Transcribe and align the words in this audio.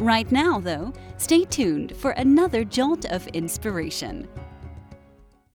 Right 0.00 0.32
now, 0.32 0.58
though, 0.58 0.94
stay 1.18 1.44
tuned 1.44 1.94
for 1.94 2.12
another 2.12 2.64
jolt 2.64 3.04
of 3.04 3.26
inspiration. 3.28 4.26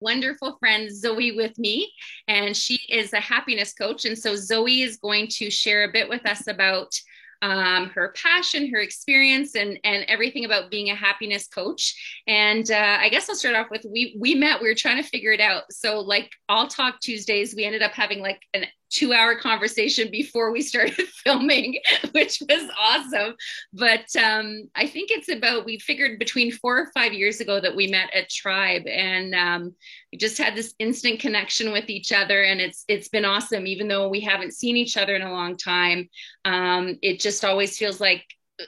Wonderful 0.01 0.57
friend 0.59 0.91
Zoe 0.93 1.31
with 1.31 1.57
me, 1.61 1.93
and 2.27 2.57
she 2.57 2.81
is 2.89 3.13
a 3.13 3.21
happiness 3.21 3.73
coach. 3.73 4.05
And 4.05 4.19
so, 4.19 4.35
Zoe 4.35 4.83
is 4.83 4.97
going 4.97 5.29
to 5.29 5.49
share 5.49 5.85
a 5.85 5.93
bit 5.93 6.09
with 6.09 6.27
us 6.27 6.49
about 6.49 6.93
um, 7.43 7.91
her 7.91 8.15
passion, 8.17 8.73
her 8.73 8.81
experience, 8.81 9.55
and 9.55 9.79
and 9.85 10.05
everything 10.09 10.45
about 10.45 10.71
being 10.71 10.91
a 10.91 10.95
happiness 10.95 11.49
coach. 11.49 12.23
And 12.27 12.71
uh, 12.71 12.99
I 13.01 13.09
guess 13.09 13.29
I'll 13.29 13.35
start 13.35 13.57
off 13.57 13.67
with 13.71 13.85
we 13.85 14.17
we 14.19 14.35
met. 14.35 14.63
We 14.63 14.69
were 14.69 14.75
trying 14.75 15.03
to 15.03 15.09
figure 15.09 15.33
it 15.33 15.41
out. 15.41 15.65
So 15.71 16.01
like 16.01 16.31
all 16.49 16.69
talk 16.69 17.01
Tuesdays, 17.01 17.55
we 17.55 17.65
ended 17.65 17.83
up 17.83 17.93
having 17.93 18.21
like 18.21 18.41
an 18.55 18.67
two 18.93 19.13
hour 19.13 19.35
conversation 19.35 20.11
before 20.11 20.53
we 20.53 20.61
started 20.61 21.09
filming, 21.25 21.79
which 22.13 22.41
was 22.49 22.71
awesome. 22.79 23.35
But 23.73 24.05
um, 24.23 24.69
I 24.75 24.87
think 24.87 25.11
it's 25.11 25.31
about, 25.31 25.65
we 25.65 25.79
figured 25.79 26.19
between 26.19 26.53
four 26.53 26.79
or 26.79 26.91
five 26.93 27.13
years 27.13 27.41
ago 27.41 27.59
that 27.59 27.75
we 27.75 27.87
met 27.87 28.15
at 28.15 28.29
Tribe 28.29 28.87
and 28.87 29.35
um, 29.35 29.75
we 30.13 30.19
just 30.19 30.37
had 30.37 30.55
this 30.55 30.75
instant 30.79 31.21
connection 31.21 31.73
with 31.73 31.89
each 31.89 32.13
other. 32.13 32.43
And 32.43 32.61
it's, 32.61 32.85
it's 32.87 33.09
been 33.09 33.25
awesome, 33.25 33.67
even 33.67 33.89
though 33.89 34.09
we 34.09 34.21
haven't 34.21 34.53
seen 34.53 34.77
each 34.77 34.99
other 34.99 35.17
in 35.17 35.23
a 35.23 35.33
long 35.33 35.57
time. 35.57 36.11
Um, 36.45 36.99
it 37.01 37.19
just 37.19 37.45
always 37.45 37.79
feels 37.79 38.01
like 38.01 38.25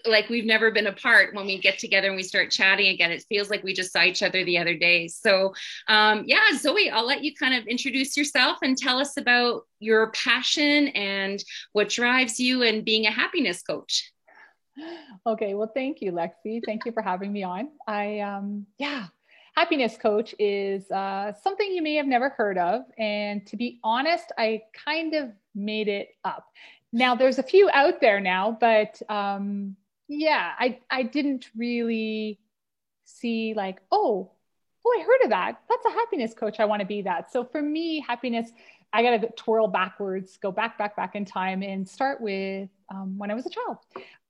like 0.07 0.29
we've 0.29 0.47
never 0.47 0.71
been 0.71 0.87
apart 0.87 1.35
when 1.35 1.47
we 1.47 1.59
get 1.59 1.79
together 1.79 2.09
and 2.09 2.17
we 2.17 2.23
start 2.23 2.51
chatting 2.51 2.89
again 2.89 3.13
it 3.13 3.25
feels 3.29 3.51
like 3.51 3.63
we 3.63 3.73
just 3.73 3.93
saw 3.93 4.03
each 4.03 4.23
other 4.23 4.43
the 4.45 4.59
other 4.59 4.75
day 4.75 5.07
so 5.07 5.53
um, 5.89 6.25
yeah 6.27 6.41
zoe 6.57 6.91
i'll 6.91 7.07
let 7.07 7.23
you 7.23 7.33
kind 7.35 7.55
of 7.55 7.67
introduce 7.67 8.17
yourself 8.17 8.59
and 8.63 8.79
tell 8.79 8.99
us 8.99 9.17
about 9.19 9.63
your 9.81 10.11
passion 10.11 10.89
and 10.89 11.45
what 11.73 11.91
drives 11.91 12.41
you 12.41 12.63
and 12.63 12.85
being 12.85 13.07
a 13.07 13.11
happiness 13.11 13.63
coach 13.63 14.11
okay 15.27 15.55
well 15.55 15.71
thank 15.73 16.01
you 16.01 16.11
lexi 16.11 16.61
thank 16.65 16.85
you 16.87 16.91
for 16.91 17.03
having 17.03 17.33
me 17.33 17.43
on 17.45 17.69
i 17.87 18.21
um 18.21 18.67
yeah 18.79 19.07
happiness 19.57 19.97
coach 19.97 20.35
is 20.39 20.91
uh, 20.91 21.33
something 21.43 21.73
you 21.73 21.83
may 21.83 21.95
have 21.95 22.07
never 22.07 22.29
heard 22.31 22.59
of 22.59 22.83
and 22.99 23.47
to 23.47 23.57
be 23.57 23.81
honest 23.83 24.33
i 24.39 24.61
kind 24.85 25.15
of 25.15 25.31
made 25.55 25.89
it 25.89 26.09
up 26.25 26.47
now 26.95 27.17
there's 27.17 27.41
a 27.41 27.43
few 27.43 27.69
out 27.73 28.01
there 28.01 28.21
now, 28.21 28.57
but 28.59 29.03
um, 29.09 29.75
yeah, 30.07 30.53
I 30.57 30.79
I 30.89 31.03
didn't 31.03 31.51
really 31.57 32.39
see 33.05 33.53
like 33.55 33.83
oh 33.91 34.31
oh 34.87 34.97
I 35.01 35.03
heard 35.03 35.25
of 35.25 35.31
that. 35.31 35.61
That's 35.69 35.85
a 35.87 35.91
happiness 35.91 36.35
coach. 36.35 36.61
I 36.61 36.67
want 36.67 36.81
to 36.81 36.87
be 36.87 37.03
that. 37.03 37.33
So 37.33 37.45
for 37.45 37.61
me, 37.61 38.01
happiness. 38.01 38.51
I 38.93 39.03
got 39.03 39.21
to 39.21 39.29
twirl 39.33 39.67
backwards, 39.67 40.39
go 40.41 40.53
back, 40.53 40.79
back, 40.79 40.95
back 40.95 41.17
in 41.17 41.25
time, 41.25 41.65
and 41.65 41.89
start 41.89 42.21
with 42.21 42.69
um, 42.91 43.17
when 43.19 43.31
I 43.31 43.35
was 43.35 43.47
a 43.47 43.51
child. 43.51 43.79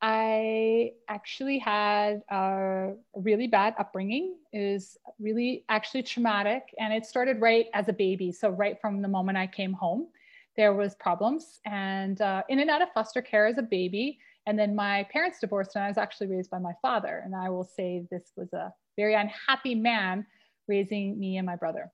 I 0.02 0.92
actually 1.08 1.58
had 1.58 2.22
a 2.30 2.92
really 3.14 3.46
bad 3.46 3.74
upbringing. 3.78 4.36
It 4.52 4.72
was 4.72 4.98
really 5.18 5.64
actually 5.68 6.02
traumatic, 6.02 6.62
and 6.78 6.92
it 6.92 7.06
started 7.06 7.40
right 7.40 7.66
as 7.74 7.88
a 7.88 7.92
baby. 7.92 8.32
So 8.32 8.50
right 8.50 8.80
from 8.80 9.02
the 9.02 9.08
moment 9.08 9.38
I 9.38 9.46
came 9.46 9.72
home 9.72 10.08
there 10.56 10.72
was 10.72 10.94
problems 10.94 11.60
and 11.64 12.20
uh, 12.20 12.42
in 12.48 12.60
and 12.60 12.70
out 12.70 12.82
of 12.82 12.88
foster 12.92 13.22
care 13.22 13.46
as 13.46 13.58
a 13.58 13.62
baby 13.62 14.18
and 14.46 14.58
then 14.58 14.74
my 14.74 15.06
parents 15.12 15.40
divorced 15.40 15.74
and 15.74 15.84
i 15.84 15.88
was 15.88 15.98
actually 15.98 16.26
raised 16.26 16.50
by 16.50 16.58
my 16.58 16.72
father 16.82 17.22
and 17.24 17.34
i 17.34 17.48
will 17.48 17.64
say 17.64 18.06
this 18.10 18.32
was 18.36 18.52
a 18.52 18.72
very 18.96 19.14
unhappy 19.14 19.74
man 19.74 20.24
raising 20.68 21.18
me 21.18 21.36
and 21.36 21.46
my 21.46 21.56
brother 21.56 21.90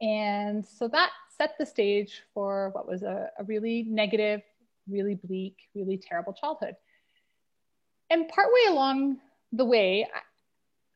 and 0.00 0.64
so 0.64 0.86
that 0.88 1.10
set 1.36 1.54
the 1.58 1.66
stage 1.66 2.22
for 2.32 2.70
what 2.72 2.86
was 2.86 3.02
a, 3.02 3.30
a 3.38 3.44
really 3.44 3.84
negative 3.88 4.42
really 4.88 5.14
bleak 5.14 5.56
really 5.74 5.98
terrible 5.98 6.32
childhood. 6.32 6.76
And 8.10 8.28
partway 8.28 8.66
along 8.68 9.18
the 9.52 9.64
way 9.64 10.06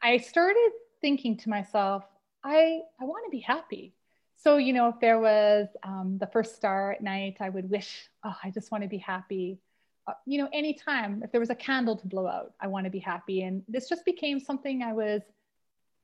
i 0.03 0.17
started 0.17 0.71
thinking 1.01 1.37
to 1.37 1.49
myself 1.49 2.05
i 2.45 2.81
i 3.01 3.05
want 3.05 3.25
to 3.27 3.31
be 3.31 3.41
happy. 3.41 3.95
So 4.37 4.57
you 4.57 4.73
know 4.73 4.89
if 4.89 4.99
there 5.01 5.19
was 5.21 5.69
um, 5.83 6.17
the 6.19 6.27
first 6.27 6.57
star 6.57 6.93
at 6.93 7.03
night 7.03 7.37
i 7.41 7.49
would 7.49 7.71
wish 7.71 8.09
oh 8.25 8.35
i 8.43 8.51
just 8.51 8.71
want 8.71 8.83
to 8.83 8.89
be 8.89 8.99
happy. 8.99 9.59
Uh, 10.07 10.15
you 10.27 10.39
know 10.39 10.49
anytime 10.53 11.23
if 11.23 11.31
there 11.31 11.41
was 11.41 11.51
a 11.51 11.55
candle 11.55 11.97
to 11.97 12.07
blow 12.07 12.27
out 12.27 12.55
i 12.61 12.67
want 12.67 12.85
to 12.85 12.91
be 12.91 12.99
happy. 12.99 13.43
And 13.43 13.63
this 13.69 13.89
just 13.89 14.05
became 14.05 14.41
something 14.41 14.83
i 14.83 14.93
was 14.93 15.23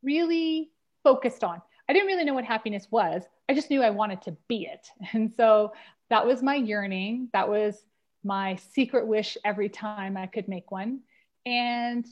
really 0.03 0.71
focused 1.03 1.45
on. 1.45 1.61
I 1.89 1.93
didn't 1.93 2.09
really 2.09 2.25
know 2.25 2.35
what 2.35 2.45
happiness 2.45 2.89
was. 2.91 3.23
I 3.49 3.55
just 3.55 3.71
knew 3.71 3.83
i 3.83 3.91
wanted 3.91 4.23
to 4.23 4.37
be 4.49 4.67
it. 4.67 4.89
And 5.13 5.33
so 5.33 5.73
that 6.11 6.27
was 6.27 6.43
my 6.43 6.55
yearning 6.55 7.29
that 7.33 7.49
was 7.49 7.85
my 8.25 8.57
secret 8.57 9.07
wish 9.07 9.37
every 9.45 9.69
time 9.69 10.17
i 10.17 10.27
could 10.27 10.49
make 10.49 10.71
one 10.71 11.01
and 11.45 12.07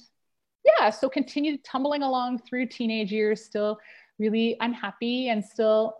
yeah 0.64 0.90
so 0.90 1.08
continued 1.08 1.62
tumbling 1.64 2.02
along 2.02 2.38
through 2.38 2.66
teenage 2.66 3.12
years 3.12 3.44
still 3.44 3.78
really 4.18 4.56
unhappy 4.60 5.28
and 5.28 5.44
still 5.44 5.96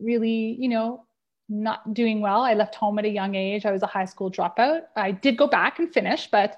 really, 0.00 0.56
you 0.58 0.68
know, 0.68 1.04
not 1.48 1.94
doing 1.94 2.20
well. 2.20 2.42
I 2.42 2.54
left 2.54 2.74
home 2.74 2.98
at 2.98 3.04
a 3.04 3.10
young 3.10 3.34
age. 3.34 3.66
I 3.66 3.72
was 3.72 3.82
a 3.82 3.86
high 3.86 4.04
school 4.04 4.30
dropout. 4.30 4.82
I 4.96 5.10
did 5.10 5.36
go 5.36 5.46
back 5.46 5.78
and 5.78 5.92
finish, 5.92 6.28
but 6.30 6.56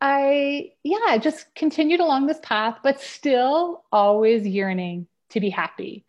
I, 0.00 0.72
yeah, 0.82 1.18
just 1.18 1.54
continued 1.54 2.00
along 2.00 2.26
this 2.26 2.40
path, 2.42 2.78
but 2.82 3.00
still 3.00 3.84
always 3.92 4.46
yearning 4.46 5.06
to 5.30 5.40
be 5.40 5.50
happy. 5.50 6.06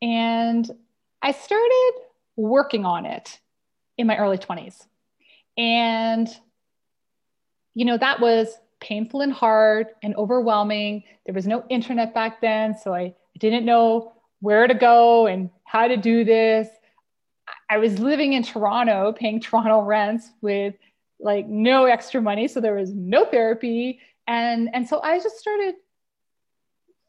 And 0.00 0.70
I 1.20 1.32
started 1.32 1.92
working 2.36 2.84
on 2.84 3.06
it 3.06 3.38
in 3.98 4.06
my 4.06 4.16
early 4.16 4.38
20s. 4.38 4.86
And, 5.56 6.28
you 7.74 7.84
know, 7.84 7.98
that 7.98 8.20
was 8.20 8.48
painful 8.80 9.20
and 9.20 9.32
hard 9.32 9.88
and 10.02 10.14
overwhelming. 10.16 11.04
There 11.24 11.34
was 11.34 11.46
no 11.46 11.64
internet 11.68 12.14
back 12.14 12.40
then. 12.40 12.76
So 12.76 12.94
I, 12.94 13.14
didn't 13.38 13.64
know 13.64 14.12
where 14.40 14.66
to 14.66 14.74
go 14.74 15.26
and 15.26 15.50
how 15.64 15.88
to 15.88 15.96
do 15.96 16.22
this. 16.22 16.68
I 17.68 17.78
was 17.78 17.98
living 17.98 18.34
in 18.34 18.42
Toronto, 18.42 19.12
paying 19.12 19.40
Toronto 19.42 19.80
rents 19.80 20.30
with 20.40 20.74
like 21.18 21.48
no 21.48 21.86
extra 21.86 22.20
money. 22.20 22.46
So 22.46 22.60
there 22.60 22.74
was 22.74 22.92
no 22.92 23.24
therapy. 23.24 24.00
And, 24.26 24.68
and 24.74 24.86
so 24.86 25.00
I 25.02 25.18
just 25.18 25.38
started 25.38 25.74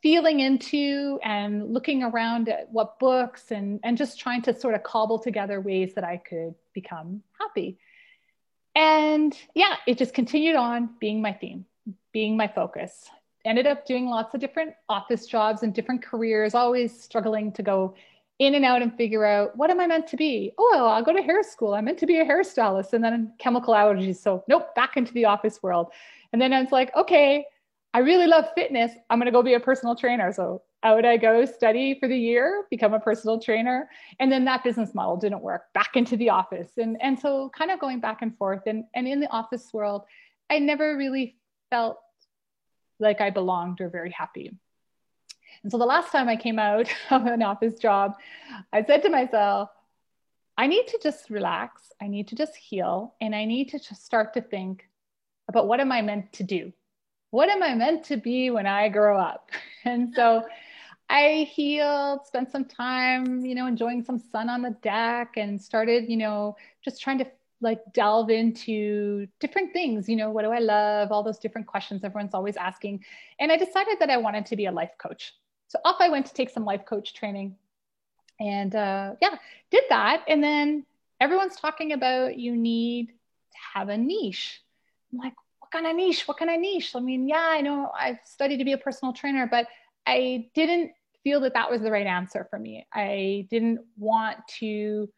feeling 0.03 0.41
into 0.41 1.19
and 1.23 1.73
looking 1.73 2.03
around 2.03 2.49
at 2.49 2.69
what 2.71 2.99
books 2.99 3.51
and, 3.51 3.79
and 3.83 3.97
just 3.97 4.19
trying 4.19 4.43
to 4.43 4.53
sort 4.53 4.75
of 4.75 4.83
cobble 4.83 5.17
together 5.17 5.59
ways 5.59 5.95
that 5.95 6.03
I 6.03 6.17
could 6.17 6.53
become 6.73 7.23
happy. 7.39 7.79
And 8.75 9.35
yeah, 9.55 9.77
it 9.87 9.97
just 9.97 10.13
continued 10.13 10.55
on 10.55 10.89
being 10.99 11.21
my 11.21 11.33
theme, 11.33 11.65
being 12.11 12.37
my 12.37 12.47
focus 12.47 13.09
ended 13.45 13.67
up 13.67 13.85
doing 13.85 14.07
lots 14.07 14.33
of 14.33 14.39
different 14.39 14.73
office 14.89 15.25
jobs 15.25 15.63
and 15.63 15.73
different 15.73 16.01
careers, 16.01 16.55
always 16.55 16.97
struggling 16.97 17.51
to 17.53 17.63
go 17.63 17.95
in 18.39 18.55
and 18.55 18.65
out 18.65 18.81
and 18.81 18.95
figure 18.95 19.25
out 19.25 19.55
what 19.55 19.69
am 19.69 19.79
I 19.79 19.87
meant 19.87 20.07
to 20.07 20.17
be? 20.17 20.53
Oh, 20.57 20.69
well, 20.71 20.87
I'll 20.87 21.03
go 21.03 21.13
to 21.13 21.21
hair 21.21 21.43
school. 21.43 21.73
I'm 21.73 21.85
meant 21.85 21.99
to 21.99 22.05
be 22.05 22.17
a 22.19 22.25
hairstylist 22.25 22.93
and 22.93 23.03
then 23.03 23.33
chemical 23.39 23.73
allergies. 23.73 24.17
So, 24.17 24.43
nope, 24.47 24.73
back 24.75 24.97
into 24.97 25.13
the 25.13 25.25
office 25.25 25.61
world. 25.61 25.91
And 26.31 26.41
then 26.41 26.51
I 26.51 26.61
was 26.61 26.71
like, 26.71 26.95
okay, 26.95 27.45
I 27.93 27.99
really 27.99 28.27
love 28.27 28.45
fitness. 28.55 28.91
I'm 29.09 29.19
going 29.19 29.27
to 29.27 29.31
go 29.31 29.43
be 29.43 29.53
a 29.53 29.59
personal 29.59 29.95
trainer. 29.95 30.31
So, 30.31 30.63
out 30.83 31.05
I 31.05 31.15
go 31.15 31.45
study 31.45 31.97
for 31.97 32.09
the 32.09 32.17
year, 32.17 32.65
become 32.69 32.93
a 32.93 32.99
personal 32.99 33.39
trainer. 33.39 33.89
And 34.19 34.29
then 34.29 34.43
that 34.45 34.63
business 34.63 34.93
model 34.93 35.15
didn't 35.15 35.41
work, 35.41 35.71
back 35.73 35.95
into 35.95 36.17
the 36.17 36.29
office. 36.29 36.71
And, 36.77 36.97
and 37.01 37.17
so, 37.17 37.49
kind 37.57 37.71
of 37.71 37.79
going 37.79 37.99
back 37.99 38.21
and 38.21 38.37
forth. 38.37 38.63
And, 38.65 38.85
and 38.95 39.07
in 39.07 39.19
the 39.19 39.29
office 39.29 39.69
world, 39.71 40.03
I 40.49 40.59
never 40.59 40.97
really 40.97 41.37
felt 41.69 41.99
like 42.99 43.21
I 43.21 43.29
belonged 43.29 43.81
or 43.81 43.89
very 43.89 44.11
happy. 44.11 44.51
And 45.61 45.71
so 45.71 45.77
the 45.77 45.85
last 45.85 46.11
time 46.11 46.27
I 46.27 46.35
came 46.35 46.59
out 46.59 46.89
of 47.11 47.25
an 47.25 47.43
office 47.43 47.75
job, 47.79 48.13
I 48.71 48.83
said 48.83 49.03
to 49.03 49.09
myself, 49.09 49.69
I 50.57 50.67
need 50.67 50.87
to 50.87 50.99
just 51.01 51.29
relax. 51.29 51.91
I 52.01 52.07
need 52.07 52.27
to 52.29 52.35
just 52.35 52.55
heal. 52.55 53.15
And 53.21 53.35
I 53.35 53.45
need 53.45 53.69
to 53.69 53.79
just 53.79 54.05
start 54.05 54.33
to 54.35 54.41
think 54.41 54.87
about 55.47 55.67
what 55.67 55.79
am 55.79 55.91
I 55.91 56.01
meant 56.01 56.33
to 56.33 56.43
do? 56.43 56.73
What 57.33 57.49
am 57.49 57.63
I 57.63 57.73
meant 57.73 58.05
to 58.05 58.17
be 58.17 58.51
when 58.51 58.67
I 58.67 58.89
grow 58.89 59.17
up? 59.19 59.51
And 59.85 60.13
so 60.15 60.43
I 61.09 61.47
healed, 61.51 62.25
spent 62.25 62.51
some 62.51 62.65
time, 62.65 63.45
you 63.45 63.55
know, 63.55 63.67
enjoying 63.67 64.03
some 64.03 64.19
sun 64.19 64.49
on 64.49 64.61
the 64.61 64.71
deck 64.81 65.35
and 65.37 65.61
started, 65.61 66.09
you 66.09 66.17
know, 66.17 66.55
just 66.83 67.01
trying 67.01 67.19
to 67.19 67.27
like 67.61 67.81
delve 67.93 68.29
into 68.29 69.27
different 69.39 69.73
things 69.73 70.09
you 70.09 70.17
know 70.17 70.29
what 70.29 70.43
do 70.43 70.51
i 70.51 70.59
love 70.59 71.11
all 71.13 71.23
those 71.23 71.39
different 71.39 71.65
questions 71.65 72.03
everyone's 72.03 72.33
always 72.33 72.57
asking 72.57 73.03
and 73.39 73.51
i 73.53 73.57
decided 73.57 73.97
that 74.01 74.09
i 74.09 74.17
wanted 74.17 74.45
to 74.45 74.57
be 74.57 74.65
a 74.65 74.71
life 74.71 74.91
coach 74.99 75.33
So 75.69 75.79
off 75.85 75.97
I 75.99 76.09
went 76.09 76.25
to 76.27 76.33
take 76.33 76.49
some 76.51 76.65
life 76.65 76.85
coach 76.85 77.13
training. 77.13 77.55
And 78.39 78.75
uh, 78.75 79.15
yeah, 79.21 79.37
did 79.71 79.83
that. 79.89 80.23
And 80.27 80.43
then 80.43 80.85
everyone's 81.19 81.55
talking 81.55 81.93
about 81.93 82.37
you 82.37 82.55
need 82.55 83.07
to 83.09 83.57
have 83.73 83.89
a 83.89 83.97
niche. 83.97 84.61
I'm 85.11 85.19
like, 85.19 85.33
kind 85.73 85.87
of 85.87 85.95
niche? 85.95 86.27
What 86.27 86.37
kind 86.37 86.51
of 86.51 86.59
niche? 86.59 86.95
I 86.95 86.99
mean, 87.01 87.27
yeah, 87.27 87.47
I 87.49 87.61
know 87.61 87.91
I've 87.97 88.19
studied 88.23 88.57
to 88.57 88.65
be 88.65 88.73
a 88.73 88.77
personal 88.77 89.13
trainer, 89.13 89.47
but 89.49 89.67
I 90.07 90.47
didn't 90.53 90.91
feel 91.23 91.41
that 91.41 91.53
that 91.55 91.69
was 91.69 91.81
the 91.81 91.91
right 91.91 92.07
answer 92.07 92.47
for 92.49 92.59
me. 92.59 92.87
I 92.93 93.47
didn't 93.49 93.79
want 93.97 94.37
to 94.59 95.09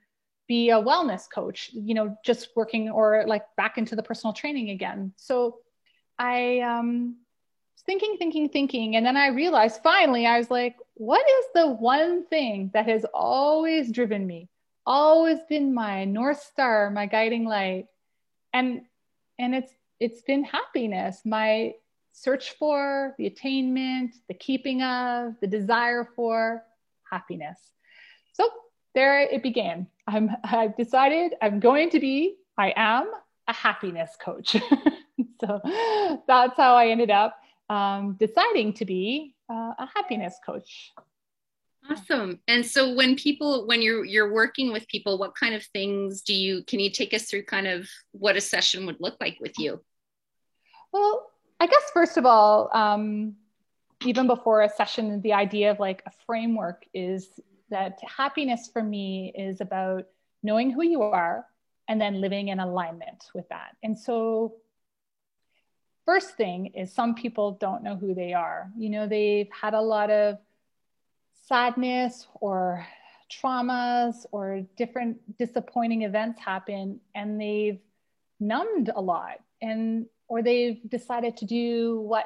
be 0.48 0.70
a 0.70 0.82
wellness 0.82 1.24
coach, 1.32 1.72
you 1.74 1.94
know, 1.94 2.18
just 2.24 2.50
working 2.56 2.90
or 2.90 3.26
like 3.28 3.44
back 3.58 3.78
into 3.78 3.96
the 3.96 4.04
personal 4.04 4.34
training 4.34 4.70
again. 4.70 5.14
So 5.18 5.58
I 6.18 6.60
um 6.60 7.18
thinking, 7.86 8.16
thinking, 8.18 8.50
thinking. 8.50 8.96
And 8.96 9.06
then 9.06 9.18
I 9.18 9.28
realized 9.28 9.82
finally, 9.84 10.26
I 10.26 10.38
was 10.38 10.50
like, 10.50 10.76
what 10.96 11.24
is 11.40 11.46
the 11.54 11.68
one 11.68 12.26
thing 12.28 12.72
that 12.74 12.88
has 12.88 13.06
always 13.14 13.92
driven 13.92 14.26
me, 14.26 14.50
always 14.86 15.40
been 15.50 15.74
my 15.74 16.06
North 16.06 16.42
Star, 16.42 16.90
my 16.90 17.06
guiding 17.06 17.46
light? 17.46 17.88
And 18.54 18.84
and 19.38 19.54
it's 19.54 19.74
it's 20.00 20.22
been 20.22 20.44
happiness, 20.44 21.22
my 21.26 21.74
search 22.12 22.52
for, 22.52 23.14
the 23.18 23.28
attainment, 23.28 24.16
the 24.28 24.34
keeping 24.34 24.82
of, 24.82 25.34
the 25.42 25.48
desire 25.48 26.08
for 26.16 26.64
happiness. 27.10 27.60
So 28.34 28.50
there 28.94 29.22
it 29.22 29.44
began. 29.44 29.88
I'm 30.08 30.32
I've 30.44 30.76
decided 30.78 31.34
I'm 31.42 31.60
going 31.60 31.90
to 31.92 32.00
be, 32.00 32.38
I 32.58 32.74
am 32.76 33.12
a 33.48 33.54
happiness 33.54 34.12
coach. 34.20 34.56
so 35.42 35.62
that's 36.28 36.58
how 36.58 36.76
I 36.76 36.88
ended 36.88 37.12
up 37.12 37.38
um, 37.70 38.16
deciding 38.20 38.74
to 38.74 38.86
be 38.86 39.36
uh, 39.50 39.74
a 39.78 39.88
happiness 39.96 40.36
coach. 40.46 40.94
Awesome. 41.90 42.40
And 42.48 42.66
so 42.66 42.94
when 42.94 43.16
people 43.16 43.68
when 43.68 43.82
you're 43.82 44.06
you're 44.06 44.32
working 44.32 44.72
with 44.72 44.88
people, 44.88 45.18
what 45.18 45.36
kind 45.36 45.54
of 45.54 45.64
things 45.64 46.22
do 46.22 46.34
you 46.34 46.64
can 46.64 46.80
you 46.80 46.90
take 46.90 47.14
us 47.14 47.24
through 47.24 47.44
kind 47.44 47.68
of 47.68 47.88
what 48.12 48.36
a 48.36 48.42
session 48.42 48.86
would 48.86 48.98
look 49.00 49.16
like 49.20 49.38
with 49.40 49.58
you? 49.60 49.82
Well, 50.92 51.32
I 51.60 51.68
guess 51.68 51.92
first 51.94 52.18
of 52.18 52.26
all, 52.26 52.70
um, 52.74 53.36
even 54.04 54.28
before 54.28 54.62
a 54.62 54.70
session, 54.70 55.22
the 55.22 55.34
idea 55.34 55.72
of 55.72 55.80
like 55.80 56.02
a 56.06 56.12
framework 56.26 56.86
is 56.94 57.40
that 57.70 58.00
happiness 58.04 58.70
for 58.72 58.82
me 58.84 59.34
is 59.36 59.62
about 59.62 60.06
knowing 60.44 60.72
who 60.72 60.84
you 60.84 61.02
are 61.02 61.46
and 61.88 62.00
then 62.00 62.22
living 62.22 62.50
in 62.50 62.60
alignment 62.60 63.26
with 63.34 63.48
that. 63.50 63.76
And 63.84 63.98
so 63.98 64.56
first 66.06 66.36
thing 66.36 66.68
is 66.68 66.94
some 66.94 67.16
people 67.16 67.58
don't 67.60 67.84
know 67.84 67.96
who 67.96 68.14
they 68.14 68.34
are. 68.34 68.72
You 68.78 68.90
know, 68.90 69.08
they've 69.08 69.50
had 69.52 69.74
a 69.74 69.82
lot 69.82 70.10
of 70.10 70.38
sadness 71.48 72.28
or 72.42 72.86
traumas 73.32 74.26
or 74.32 74.62
different 74.78 75.18
disappointing 75.38 76.04
events 76.04 76.40
happen 76.40 77.00
and 77.16 77.40
they've 77.40 77.80
numbed 78.40 78.92
a 78.96 79.02
lot 79.02 79.40
and 79.62 80.06
or 80.28 80.42
they've 80.42 80.80
decided 80.90 81.36
to 81.38 81.46
do 81.46 82.00
what 82.02 82.26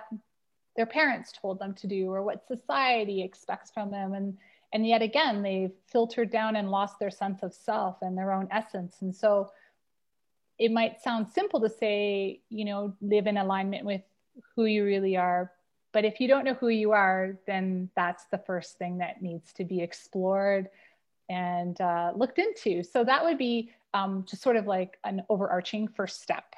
their 0.76 0.86
parents 0.86 1.32
told 1.32 1.60
them 1.60 1.74
to 1.74 1.88
do 1.88 2.12
or 2.12 2.24
what 2.24 2.48
society 2.48 3.22
expects 3.22 3.72
from 3.72 3.92
them 3.92 4.14
and 4.14 4.38
and 4.74 4.86
yet 4.86 5.02
again 5.02 5.42
they've 5.42 5.72
filtered 5.88 6.30
down 6.30 6.56
and 6.58 6.70
lost 6.70 7.00
their 7.00 7.12
sense 7.12 7.42
of 7.44 7.54
self 7.54 7.98
and 8.02 8.18
their 8.18 8.32
own 8.32 8.48
essence 8.52 8.98
and 9.02 9.16
so 9.16 9.50
it 10.60 10.72
might 10.72 11.02
sound 11.02 11.28
simple 11.30 11.62
to 11.62 11.70
say, 11.70 12.42
you 12.50 12.66
know, 12.66 12.94
live 13.02 13.28
in 13.28 13.38
alignment 13.38 13.86
with 13.86 14.02
who 14.56 14.66
you 14.66 14.84
really 14.84 15.16
are. 15.16 15.52
But 15.92 16.06
if 16.06 16.20
you 16.20 16.28
don't 16.28 16.46
know 16.46 16.54
who 16.54 16.70
you 16.70 16.92
are, 16.92 17.38
then 17.48 17.90
that's 17.96 18.26
the 18.32 18.38
first 18.38 18.78
thing 18.78 19.00
that 19.00 19.22
needs 19.22 19.54
to 19.54 19.66
be 19.66 19.82
explored 19.82 20.70
and 21.30 21.80
uh, 21.82 22.12
looked 22.16 22.40
into. 22.40 22.84
So 22.84 23.04
that 23.04 23.24
would 23.24 23.38
be 23.38 23.72
um, 23.94 24.26
just 24.30 24.42
sort 24.42 24.56
of 24.56 24.68
like 24.68 24.98
an 25.04 25.24
overarching 25.30 25.88
first 25.88 26.22
step. 26.22 26.54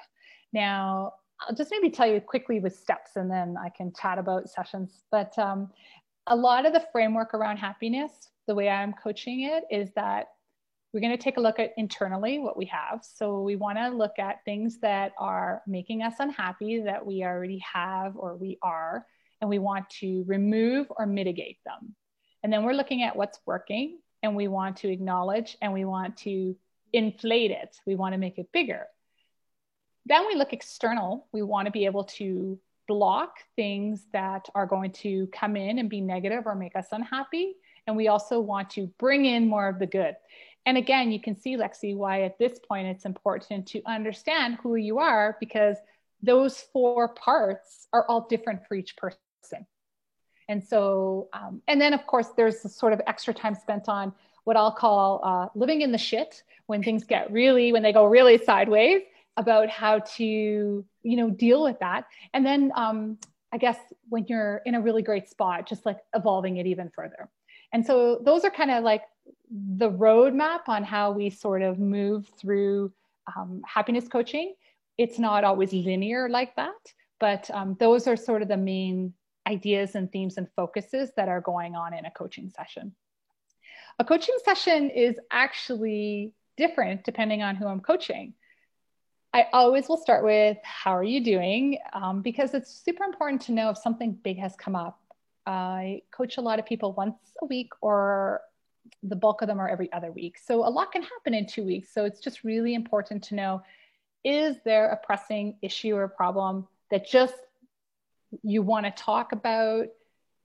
Now, 0.54 1.14
I'll 1.40 1.56
just 1.56 1.72
maybe 1.72 1.90
tell 1.90 2.08
you 2.08 2.20
quickly 2.22 2.60
with 2.60 2.76
steps 2.78 3.16
and 3.16 3.32
then 3.32 3.56
I 3.58 3.70
can 3.70 3.94
chat 4.00 4.18
about 4.18 4.50
sessions. 4.50 5.04
But 5.12 5.38
um, 5.40 5.72
a 6.28 6.36
lot 6.36 6.66
of 6.66 6.74
the 6.74 6.86
framework 6.92 7.34
around 7.34 7.58
happiness, 7.58 8.30
the 8.48 8.56
way 8.56 8.70
I'm 8.70 8.94
coaching 8.94 9.44
it, 9.44 9.64
is 9.72 9.92
that 9.96 10.28
we're 10.94 11.00
going 11.00 11.18
to 11.18 11.24
take 11.24 11.38
a 11.38 11.42
look 11.42 11.58
at 11.58 11.72
internally 11.78 12.40
what 12.40 12.58
we 12.58 12.66
have. 12.66 13.04
So 13.04 13.42
we 13.42 13.56
want 13.56 13.78
to 13.78 13.90
look 13.90 14.20
at 14.20 14.44
things 14.44 14.80
that 14.80 15.14
are 15.18 15.62
making 15.66 16.04
us 16.04 16.16
unhappy 16.20 16.82
that 16.82 17.06
we 17.06 17.24
already 17.24 17.60
have 17.60 18.18
or 18.18 18.36
we 18.36 18.60
are, 18.62 19.06
and 19.42 19.50
we 19.50 19.60
want 19.60 19.90
to 19.90 20.24
remove 20.28 20.88
or 20.96 21.06
mitigate 21.06 21.58
them. 21.66 21.96
And 22.44 22.54
then 22.54 22.64
we're 22.64 22.74
looking 22.74 23.04
at 23.04 23.16
what's 23.16 23.40
working 23.46 24.00
and 24.24 24.36
we 24.36 24.48
want 24.48 24.78
to 24.78 24.92
acknowledge 24.92 25.58
and 25.62 25.74
we 25.74 25.86
want 25.86 26.18
to 26.18 26.56
inflate 26.94 27.52
it. 27.52 27.76
We 27.86 27.96
want 27.96 28.14
to 28.14 28.20
make 28.20 28.38
it 28.38 28.52
bigger. 28.52 28.86
Then 30.06 30.28
we 30.28 30.36
look 30.36 30.54
external. 30.54 31.28
We 31.32 31.42
want 31.42 31.66
to 31.68 31.72
be 31.72 31.86
able 31.86 32.06
to 32.06 32.60
block 32.88 33.38
things 33.56 34.06
that 34.14 34.50
are 34.56 34.66
going 34.66 34.92
to 34.92 35.28
come 35.28 35.56
in 35.56 35.80
and 35.80 35.90
be 35.90 36.02
negative 36.02 36.44
or 36.46 36.56
make 36.56 36.76
us 36.76 36.88
unhappy. 36.92 37.56
And 37.88 37.96
we 37.96 38.08
also 38.08 38.40
want 38.40 38.72
to 38.72 38.88
bring 39.00 39.26
in 39.26 39.48
more 39.48 39.68
of 39.68 39.80
the 39.80 39.88
good. 39.88 40.16
And 40.66 40.78
again, 40.78 41.12
you 41.12 41.20
can 41.20 41.40
see, 41.40 41.58
Lexi, 41.58 41.96
why 41.96 42.24
at 42.24 42.38
this 42.38 42.60
point 42.60 42.88
it's 42.88 43.06
important 43.06 43.68
to 43.68 43.82
understand 43.86 44.58
who 44.62 44.76
you 44.76 45.00
are 45.00 45.38
because 45.40 45.78
those 46.22 46.60
four 46.74 47.10
parts 47.16 47.88
are 47.94 48.06
all 48.08 48.28
different 48.30 48.68
for 48.68 48.76
each 48.76 48.96
person. 48.96 49.20
And 50.52 50.62
so, 50.62 51.30
um, 51.32 51.62
and 51.68 51.80
then 51.80 51.94
of 51.94 52.06
course, 52.06 52.28
there's 52.36 52.60
sort 52.76 52.92
of 52.92 53.02
extra 53.08 53.34
time 53.34 53.56
spent 53.56 53.88
on 53.88 54.14
what 54.44 54.58
I'll 54.58 54.72
call 54.72 55.22
uh, 55.24 55.48
living 55.56 55.82
in 55.82 55.92
the 55.94 55.98
shit 55.98 56.44
when 56.66 56.84
things 56.84 57.06
get 57.06 57.32
really, 57.32 57.72
when 57.72 57.84
they 57.84 57.94
go 57.94 58.06
really 58.06 58.38
sideways 58.38 59.04
about 59.38 59.70
how 59.70 60.00
to, 60.00 60.24
you 60.24 60.86
know, 61.04 61.30
deal 61.30 61.64
with 61.64 61.80
that. 61.80 62.06
And 62.34 62.46
then 62.46 62.72
um, 62.76 63.18
I 63.54 63.58
guess 63.58 63.78
when 64.10 64.26
you're 64.28 64.62
in 64.66 64.76
a 64.76 64.82
really 64.82 65.02
great 65.02 65.30
spot, 65.30 65.68
just 65.68 65.86
like 65.86 66.00
evolving 66.14 66.58
it 66.58 66.66
even 66.66 66.90
further. 66.90 67.30
And 67.72 67.86
so 67.86 68.20
those 68.26 68.44
are 68.44 68.52
kind 68.52 68.72
of 68.72 68.84
like 68.84 69.04
the 69.50 69.90
roadmap 69.90 70.68
on 70.68 70.84
how 70.84 71.12
we 71.12 71.30
sort 71.30 71.62
of 71.62 71.80
move 71.80 72.30
through 72.38 72.92
um, 73.36 73.62
happiness 73.66 74.08
coaching. 74.08 74.56
It's 74.98 75.18
not 75.18 75.44
always 75.46 75.72
linear 75.72 76.28
like 76.28 76.56
that, 76.58 76.94
but 77.20 77.50
um, 77.54 77.78
those 77.80 78.08
are 78.08 78.18
sort 78.18 78.42
of 78.42 78.50
the 78.50 78.58
main 78.58 79.14
ideas 79.48 79.96
and 79.96 80.12
themes 80.12 80.38
and 80.38 80.48
focuses 80.56 81.12
that 81.16 81.30
are 81.30 81.42
going 81.42 81.76
on 81.76 81.94
in 81.94 82.06
a 82.06 82.12
coaching 82.12 82.50
session. 82.50 82.94
A 84.00 84.06
coaching 84.06 84.36
session 84.44 84.90
is 84.90 85.16
actually 85.32 86.34
different 86.58 87.04
depending 87.04 87.42
on 87.42 87.56
who 87.56 87.68
I'm 87.68 87.82
coaching. 87.82 88.34
I 89.34 89.48
always 89.54 89.88
will 89.88 89.98
start 89.98 90.24
with, 90.24 90.58
How 90.64 90.96
are 90.96 91.04
you 91.04 91.24
doing? 91.24 91.78
Um, 91.94 92.22
because 92.22 92.54
it's 92.54 92.72
super 92.84 93.04
important 93.04 93.42
to 93.44 93.54
know 93.54 93.70
if 93.70 93.78
something 93.78 94.14
big 94.14 94.38
has 94.40 94.56
come 94.56 94.76
up. 94.76 95.00
I 95.46 96.02
coach 96.12 96.38
a 96.38 96.42
lot 96.42 96.60
of 96.60 96.66
people 96.66 96.94
once 96.94 97.16
a 97.42 97.46
week 97.46 97.72
or 97.82 98.42
the 99.04 99.16
bulk 99.16 99.42
of 99.42 99.48
them 99.48 99.60
are 99.60 99.70
every 99.70 99.92
other 99.94 100.12
week. 100.12 100.38
So 100.38 100.68
a 100.68 100.70
lot 100.70 100.92
can 100.92 101.02
happen 101.02 101.34
in 101.34 101.48
two 101.48 101.64
weeks. 101.64 101.94
So 101.94 102.06
it's 102.06 102.20
just 102.20 102.44
really 102.44 102.74
important 102.74 103.24
to 103.26 103.36
know 103.36 103.64
is 104.24 104.58
there 104.66 104.90
a 104.90 104.98
pressing 104.98 105.58
issue 105.62 105.96
or 105.96 106.08
problem 106.08 106.68
that 106.92 107.08
just 107.08 107.34
you 108.44 108.62
want 108.62 108.86
to 108.86 108.92
talk 108.92 109.32
about, 109.32 109.88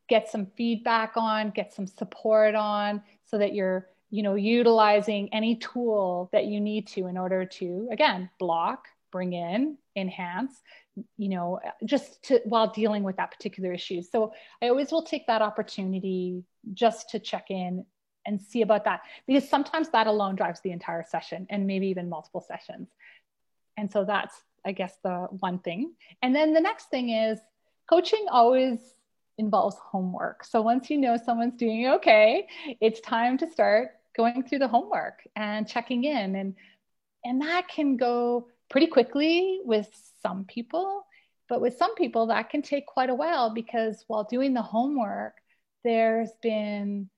get 0.09 0.29
some 0.29 0.47
feedback 0.57 1.13
on, 1.17 1.51
get 1.51 1.73
some 1.73 1.87
support 1.87 2.55
on, 2.55 3.03
so 3.25 3.39
that 3.39 3.55
you're 3.55 3.89
you 4.11 4.23
know 4.23 4.35
utilizing 4.35 5.29
any 5.33 5.57
tool 5.57 6.29
that 6.33 6.47
you 6.47 6.61
need 6.61 6.87
to 6.87 7.07
in 7.07 7.19
order 7.19 7.45
to 7.45 7.89
again 7.91 8.31
block 8.39 8.87
bring 9.11 9.33
in 9.33 9.77
enhance 9.97 10.63
you 11.17 11.29
know 11.29 11.59
just 11.85 12.23
to 12.23 12.41
while 12.45 12.69
dealing 12.73 13.03
with 13.03 13.17
that 13.17 13.31
particular 13.31 13.73
issue. 13.73 14.03
So 14.03 14.33
i 14.63 14.69
always 14.69 14.93
will 14.93 15.03
take 15.03 15.27
that 15.27 15.43
opportunity 15.43 16.45
just 16.73 17.11
to 17.11 17.19
check 17.19 17.51
in 17.51 17.85
and 18.25 18.41
see 18.41 18.63
about 18.63 18.85
that 18.85 19.03
because 19.27 19.49
sometimes 19.49 19.89
that 19.91 20.07
alone 20.07 20.35
drives 20.37 20.61
the 20.61 20.73
entire 20.73 21.05
session 21.09 21.47
and 21.51 21.67
maybe 21.67 21.87
even 21.89 22.09
multiple 22.09 22.41
sessions. 22.41 22.89
And 23.77 23.91
so 23.91 24.05
that's 24.05 24.35
i 24.65 24.73
guess 24.73 24.97
the 25.03 25.27
one 25.41 25.59
thing. 25.59 25.93
And 26.23 26.35
then 26.35 26.55
the 26.55 26.61
next 26.61 26.91
thing 26.91 27.11
is 27.11 27.39
coaching 27.89 28.27
always 28.31 28.79
involves 29.39 29.77
homework. 29.77 30.45
So 30.45 30.63
once 30.63 30.91
you 30.91 30.99
know 30.99 31.17
someone's 31.17 31.57
doing 31.57 31.89
okay 31.89 32.47
it's 32.81 33.01
time 33.01 33.37
to 33.39 33.51
start 33.51 33.91
going 34.17 34.43
through 34.43 34.61
the 34.61 34.69
homework 34.69 35.27
and 35.37 35.69
checking 35.69 36.05
in. 36.05 36.37
And 36.37 36.55
and 37.25 37.43
that 37.43 37.69
can 37.69 37.97
go 37.97 38.49
pretty 38.71 38.87
quickly 38.87 39.61
with 39.65 39.89
some 40.23 40.45
people 40.45 41.07
but 41.49 41.61
with 41.61 41.77
some 41.77 41.95
people 41.95 42.27
that 42.27 42.51
can 42.51 42.61
take 42.63 42.87
quite 42.87 43.11
a 43.11 43.15
while 43.15 43.51
because 43.51 44.05
while 44.09 44.25
doing 44.25 44.55
the 44.55 44.63
homework 44.63 45.35
there's 45.85 46.31
been 46.43 47.09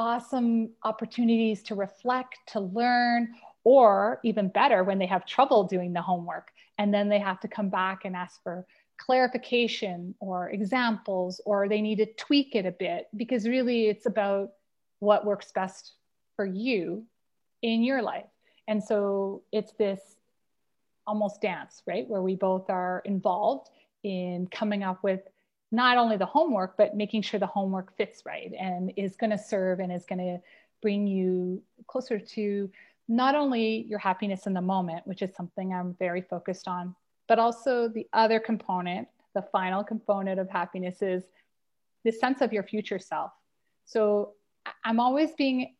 awesome 0.00 0.70
opportunities 0.82 1.62
to 1.62 1.74
reflect, 1.74 2.38
to 2.46 2.60
learn, 2.60 3.34
or 3.64 4.18
even 4.24 4.48
better, 4.48 4.82
when 4.82 4.98
they 4.98 5.06
have 5.06 5.26
trouble 5.26 5.64
doing 5.64 5.92
the 5.92 6.00
homework 6.00 6.48
and 6.78 6.94
then 6.94 7.10
they 7.10 7.18
have 7.18 7.38
to 7.40 7.48
come 7.48 7.68
back 7.68 8.06
and 8.06 8.16
ask 8.16 8.42
for 8.42 8.66
clarification 9.00 10.14
or 10.20 10.50
examples 10.50 11.40
or 11.46 11.68
they 11.68 11.80
need 11.80 11.96
to 11.96 12.06
tweak 12.14 12.54
it 12.54 12.66
a 12.66 12.70
bit 12.70 13.08
because 13.16 13.48
really 13.48 13.86
it's 13.86 14.06
about 14.06 14.50
what 14.98 15.24
works 15.24 15.50
best 15.52 15.94
for 16.36 16.44
you 16.44 17.04
in 17.62 17.82
your 17.82 18.02
life. 18.02 18.26
And 18.68 18.82
so 18.82 19.42
it's 19.52 19.72
this 19.72 20.00
almost 21.06 21.40
dance, 21.40 21.82
right? 21.86 22.06
Where 22.08 22.22
we 22.22 22.36
both 22.36 22.68
are 22.68 23.02
involved 23.06 23.70
in 24.04 24.46
coming 24.48 24.82
up 24.82 25.02
with 25.02 25.20
not 25.72 25.96
only 25.96 26.16
the 26.16 26.26
homework, 26.26 26.76
but 26.76 26.94
making 26.94 27.22
sure 27.22 27.40
the 27.40 27.46
homework 27.46 27.96
fits 27.96 28.24
right 28.26 28.52
and 28.58 28.92
is 28.96 29.16
going 29.16 29.30
to 29.30 29.38
serve 29.38 29.80
and 29.80 29.90
is 29.90 30.04
going 30.04 30.18
to 30.18 30.38
bring 30.82 31.06
you 31.06 31.62
closer 31.86 32.18
to 32.18 32.70
not 33.08 33.34
only 33.34 33.86
your 33.88 33.98
happiness 33.98 34.46
in 34.46 34.52
the 34.52 34.60
moment, 34.60 35.06
which 35.06 35.22
is 35.22 35.34
something 35.34 35.72
I'm 35.72 35.94
very 35.98 36.20
focused 36.20 36.68
on, 36.68 36.94
but 37.30 37.38
also 37.38 37.86
the 37.86 38.08
other 38.12 38.40
component, 38.40 39.06
the 39.36 39.42
final 39.52 39.84
component 39.84 40.40
of 40.40 40.50
happiness 40.50 41.00
is 41.00 41.22
the 42.02 42.10
sense 42.10 42.40
of 42.40 42.52
your 42.52 42.64
future 42.64 42.98
self. 42.98 43.30
So 43.84 44.32
I'm 44.82 44.98
always 44.98 45.30
being 45.38 45.76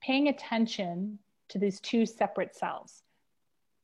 paying 0.00 0.28
attention 0.28 1.18
to 1.48 1.58
these 1.58 1.80
two 1.80 2.06
separate 2.06 2.54
selves. 2.54 3.02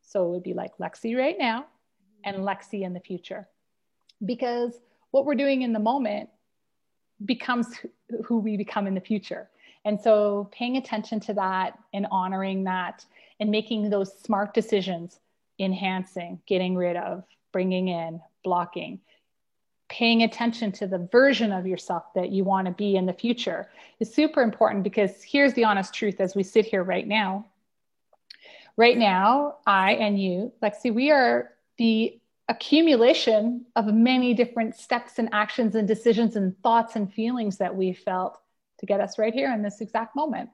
So 0.00 0.26
it 0.26 0.30
would 0.30 0.42
be 0.44 0.54
like 0.54 0.78
Lexi 0.78 1.16
right 1.16 1.34
now 1.36 1.66
and 2.22 2.36
mm-hmm. 2.36 2.46
Lexi 2.46 2.82
in 2.82 2.92
the 2.92 3.00
future. 3.00 3.48
Because 4.24 4.74
what 5.10 5.26
we're 5.26 5.34
doing 5.34 5.62
in 5.62 5.72
the 5.72 5.80
moment 5.80 6.28
becomes 7.24 7.66
who 8.26 8.38
we 8.38 8.56
become 8.56 8.86
in 8.86 8.94
the 8.94 9.00
future. 9.00 9.50
And 9.84 10.00
so 10.00 10.48
paying 10.52 10.76
attention 10.76 11.18
to 11.18 11.34
that 11.34 11.80
and 11.92 12.06
honoring 12.12 12.62
that 12.64 13.04
and 13.40 13.50
making 13.50 13.90
those 13.90 14.16
smart 14.20 14.54
decisions 14.54 15.18
enhancing, 15.58 16.40
getting 16.46 16.76
rid 16.76 16.96
of, 16.96 17.24
bringing 17.52 17.88
in, 17.88 18.20
blocking, 18.44 19.00
paying 19.88 20.22
attention 20.22 20.70
to 20.70 20.86
the 20.86 21.08
version 21.10 21.52
of 21.52 21.66
yourself 21.66 22.04
that 22.14 22.30
you 22.30 22.44
want 22.44 22.66
to 22.66 22.72
be 22.72 22.96
in 22.96 23.06
the 23.06 23.12
future 23.12 23.68
is 24.00 24.12
super 24.12 24.42
important 24.42 24.84
because 24.84 25.22
here's 25.22 25.54
the 25.54 25.64
honest 25.64 25.94
truth 25.94 26.20
as 26.20 26.34
we 26.34 26.42
sit 26.42 26.66
here 26.66 26.82
right 26.82 27.06
now. 27.06 27.46
Right 28.76 28.96
now, 28.96 29.56
I 29.66 29.94
and 29.94 30.20
you, 30.20 30.52
Lexi, 30.62 30.94
we 30.94 31.10
are 31.10 31.50
the 31.78 32.20
accumulation 32.48 33.66
of 33.76 33.86
many 33.86 34.34
different 34.34 34.76
steps 34.76 35.18
and 35.18 35.28
actions 35.32 35.74
and 35.74 35.88
decisions 35.88 36.36
and 36.36 36.56
thoughts 36.62 36.96
and 36.96 37.12
feelings 37.12 37.58
that 37.58 37.74
we 37.74 37.92
felt 37.92 38.38
to 38.78 38.86
get 38.86 39.00
us 39.00 39.18
right 39.18 39.34
here 39.34 39.52
in 39.52 39.62
this 39.62 39.80
exact 39.80 40.14
moment. 40.14 40.50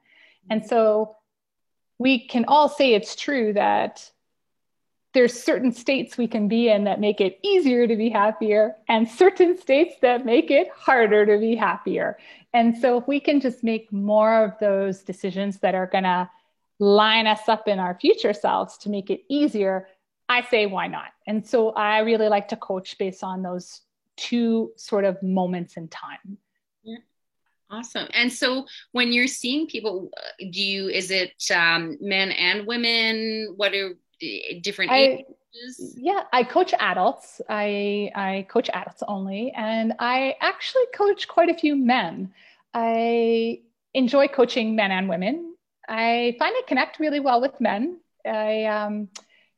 And 0.49 0.65
so 0.65 1.17
we 1.97 2.27
can 2.27 2.45
all 2.47 2.67
say 2.67 2.93
it's 2.93 3.15
true 3.15 3.53
that 3.53 4.09
there's 5.15 5.41
certain 5.41 5.71
states 5.71 6.17
we 6.17 6.27
can 6.27 6.49
be 6.49 6.69
in 6.69 6.83
that 6.83 6.99
make 6.99 7.21
it 7.21 7.39
easier 7.41 7.87
to 7.87 7.95
be 7.95 8.09
happier 8.09 8.75
and 8.89 9.07
certain 9.09 9.57
states 9.57 9.95
that 10.01 10.25
make 10.25 10.51
it 10.51 10.67
harder 10.75 11.25
to 11.25 11.39
be 11.39 11.55
happier. 11.55 12.17
And 12.53 12.77
so 12.77 12.97
if 12.97 13.07
we 13.07 13.21
can 13.21 13.39
just 13.39 13.63
make 13.63 13.91
more 13.93 14.43
of 14.43 14.51
those 14.59 15.03
decisions 15.03 15.59
that 15.59 15.73
are 15.73 15.87
going 15.87 16.03
to 16.03 16.29
line 16.79 17.27
us 17.27 17.47
up 17.47 17.69
in 17.69 17.79
our 17.79 17.97
future 17.97 18.33
selves 18.33 18.77
to 18.79 18.89
make 18.89 19.09
it 19.09 19.21
easier, 19.29 19.87
I 20.27 20.41
say 20.41 20.65
why 20.65 20.87
not? 20.87 21.11
And 21.25 21.47
so 21.47 21.69
I 21.71 21.99
really 21.99 22.27
like 22.27 22.49
to 22.49 22.57
coach 22.57 22.97
based 22.97 23.23
on 23.23 23.41
those 23.41 23.81
two 24.17 24.73
sort 24.75 25.05
of 25.05 25.23
moments 25.23 25.77
in 25.77 25.87
time. 25.87 26.37
Awesome. 27.71 28.07
And 28.13 28.31
so 28.31 28.65
when 28.91 29.11
you're 29.11 29.27
seeing 29.27 29.65
people, 29.67 30.11
do 30.39 30.61
you, 30.61 30.87
is 30.87 31.09
it 31.09 31.33
um, 31.53 31.97
men 31.99 32.31
and 32.31 32.67
women? 32.67 33.53
What 33.55 33.73
are 33.73 33.95
different 34.61 34.91
I, 34.91 35.25
ages? 35.55 35.95
Yeah, 35.97 36.23
I 36.33 36.43
coach 36.43 36.73
adults. 36.79 37.41
I 37.49 38.11
I 38.15 38.45
coach 38.49 38.69
adults 38.73 39.03
only, 39.07 39.51
and 39.55 39.93
I 39.99 40.35
actually 40.41 40.85
coach 40.93 41.27
quite 41.27 41.49
a 41.49 41.53
few 41.53 41.75
men. 41.75 42.33
I 42.73 43.61
enjoy 43.93 44.27
coaching 44.27 44.75
men 44.75 44.91
and 44.91 45.07
women. 45.07 45.55
I 45.87 46.35
find 46.39 46.53
I 46.55 46.63
connect 46.67 46.99
really 46.99 47.19
well 47.19 47.41
with 47.41 47.59
men. 47.61 47.99
I 48.25 48.65
um, 48.65 49.07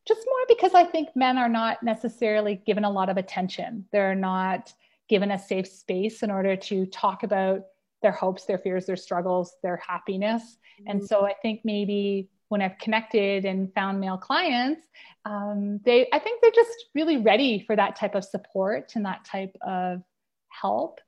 just 0.07 0.21
more 0.25 0.45
because 0.47 0.73
I 0.73 0.83
think 0.83 1.09
men 1.15 1.37
are 1.37 1.49
not 1.49 1.83
necessarily 1.83 2.61
given 2.65 2.83
a 2.83 2.89
lot 2.89 3.09
of 3.09 3.17
attention. 3.17 3.85
They're 3.91 4.15
not 4.15 4.73
given 5.09 5.31
a 5.31 5.39
safe 5.39 5.67
space 5.67 6.23
in 6.23 6.31
order 6.31 6.55
to 6.55 6.85
talk 6.87 7.23
about 7.23 7.65
their 8.01 8.11
hopes, 8.11 8.45
their 8.45 8.57
fears, 8.57 8.85
their 8.85 8.95
struggles, 8.95 9.55
their 9.63 9.77
happiness. 9.77 10.57
Mm-hmm. 10.79 10.91
And 10.91 11.03
so 11.03 11.25
I 11.25 11.33
think 11.41 11.61
maybe 11.63 12.29
when 12.49 12.61
I've 12.61 12.77
connected 12.79 13.45
and 13.45 13.73
found 13.73 13.99
male 13.99 14.17
clients, 14.17 14.81
um, 15.25 15.79
they 15.83 16.07
I 16.13 16.19
think 16.19 16.41
they're 16.41 16.51
just 16.51 16.85
really 16.95 17.17
ready 17.17 17.63
for 17.65 17.75
that 17.75 17.95
type 17.95 18.15
of 18.15 18.23
support 18.23 18.93
and 18.95 19.05
that 19.05 19.25
type 19.25 19.55
of 19.61 20.01
help. 20.49 20.99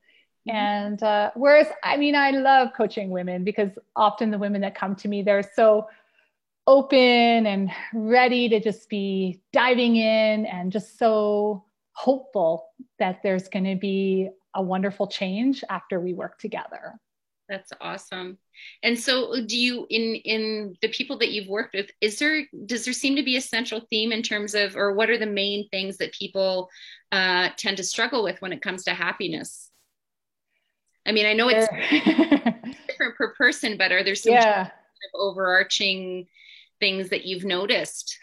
Mm-hmm. 0.48 0.55
And 0.58 1.03
uh, 1.03 1.31
whereas 1.36 1.67
I 1.84 1.98
mean 1.98 2.15
I 2.15 2.31
love 2.31 2.69
coaching 2.75 3.10
women 3.10 3.43
because 3.43 3.72
often 3.96 4.31
the 4.31 4.38
women 4.38 4.62
that 4.62 4.75
come 4.75 4.96
to 4.98 5.08
me 5.08 5.22
they're 5.22 5.50
so 5.55 5.88
open 6.67 7.48
and 7.48 7.72
ready 7.93 8.48
to 8.50 8.60
just 8.60 8.89
be 8.89 9.41
diving 9.51 9.96
in 9.96 10.46
and 10.46 10.72
just 10.72 11.00
so 11.00 11.65
hopeful 11.93 12.69
that 13.00 13.22
there's 13.24 13.48
going 13.48 13.65
to 13.65 13.75
be 13.75 14.29
a 14.53 14.62
wonderful 14.62 15.08
change 15.08 15.63
after 15.69 16.00
we 16.00 16.13
work 16.13 16.38
together. 16.39 17.00
That's 17.50 17.74
awesome. 17.82 18.38
And 18.84 18.98
so 18.98 19.44
do 19.44 19.58
you 19.58 19.88
in 19.89 20.15
in 20.15 20.75
the 20.84 20.89
people 20.89 21.18
that 21.18 21.32
you've 21.32 21.48
worked 21.48 21.74
with 21.74 21.89
is 22.00 22.20
there 22.20 22.44
does 22.68 22.86
there 22.86 22.94
seem 22.94 23.15
to 23.15 23.24
be 23.24 23.38
a 23.38 23.41
central 23.41 23.82
theme 23.89 24.12
in 24.12 24.22
terms 24.22 24.53
of 24.53 24.77
or 24.77 24.94
what 24.94 25.10
are 25.10 25.18
the 25.18 25.25
main 25.25 25.68
things 25.70 25.98
that 25.98 26.13
people 26.13 26.70
uh, 27.12 27.50
tend 27.58 27.77
to 27.77 27.84
struggle 27.84 28.24
with 28.24 28.39
when 28.41 28.53
it 28.53 28.62
comes 28.62 28.84
to 28.84 28.94
happiness? 28.94 29.72
I 31.08 31.12
mean, 31.12 31.25
I 31.25 31.34
know 31.34 31.50
it's 31.50 31.68
different 32.88 33.15
per 33.15 33.34
person, 33.34 33.77
but 33.77 33.91
are 33.91 34.03
there 34.03 34.13
some 34.13 34.34
yeah. 34.34 34.56
kind 34.56 34.68
of 34.68 35.20
overarching 35.20 36.27
things 36.79 37.10
that 37.10 37.25
you've 37.25 37.46
noticed? 37.46 38.20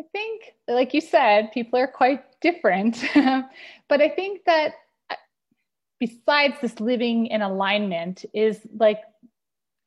I 0.00 0.02
think, 0.12 0.54
like 0.66 0.94
you 0.94 1.00
said, 1.00 1.52
people 1.52 1.78
are 1.78 1.86
quite 1.86 2.24
different. 2.40 3.04
but 3.14 4.00
I 4.00 4.08
think 4.08 4.40
that 4.46 4.74
besides 5.98 6.54
this 6.60 6.80
living 6.80 7.26
in 7.26 7.42
alignment 7.42 8.24
is 8.32 8.60
like 8.76 9.00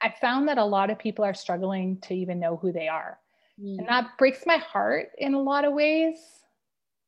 I 0.01 0.13
found 0.20 0.48
that 0.48 0.58
a 0.58 0.65
lot 0.65 0.89
of 0.89 0.98
people 0.98 1.24
are 1.24 1.34
struggling 1.34 2.00
to 2.01 2.15
even 2.15 2.39
know 2.39 2.58
who 2.58 2.72
they 2.72 2.88
are. 2.88 3.20
Mm. 3.62 3.80
And 3.80 3.88
that 3.88 4.18
breaks 4.18 4.46
my 4.46 4.58
heart 4.58 5.10
in 5.18 5.36
a 5.36 5.41
lot 5.41 5.63
of 5.63 5.74
ways 5.74 6.18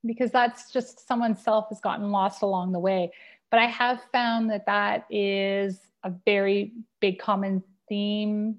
because 0.05 0.31
that's 0.31 0.71
just 0.71 1.07
someone's 1.07 1.41
self 1.41 1.69
has 1.69 1.81
gotten 1.81 2.11
lost 2.11 2.43
along 2.43 2.71
the 2.71 2.79
way. 2.79 3.11
But 3.49 3.59
I 3.59 3.65
have 3.65 4.01
found 4.11 4.49
that 4.51 4.65
that 4.67 5.05
is 5.09 5.79
a 6.03 6.11
very 6.25 6.73
big 6.99 7.19
common 7.19 7.63
theme 7.89 8.57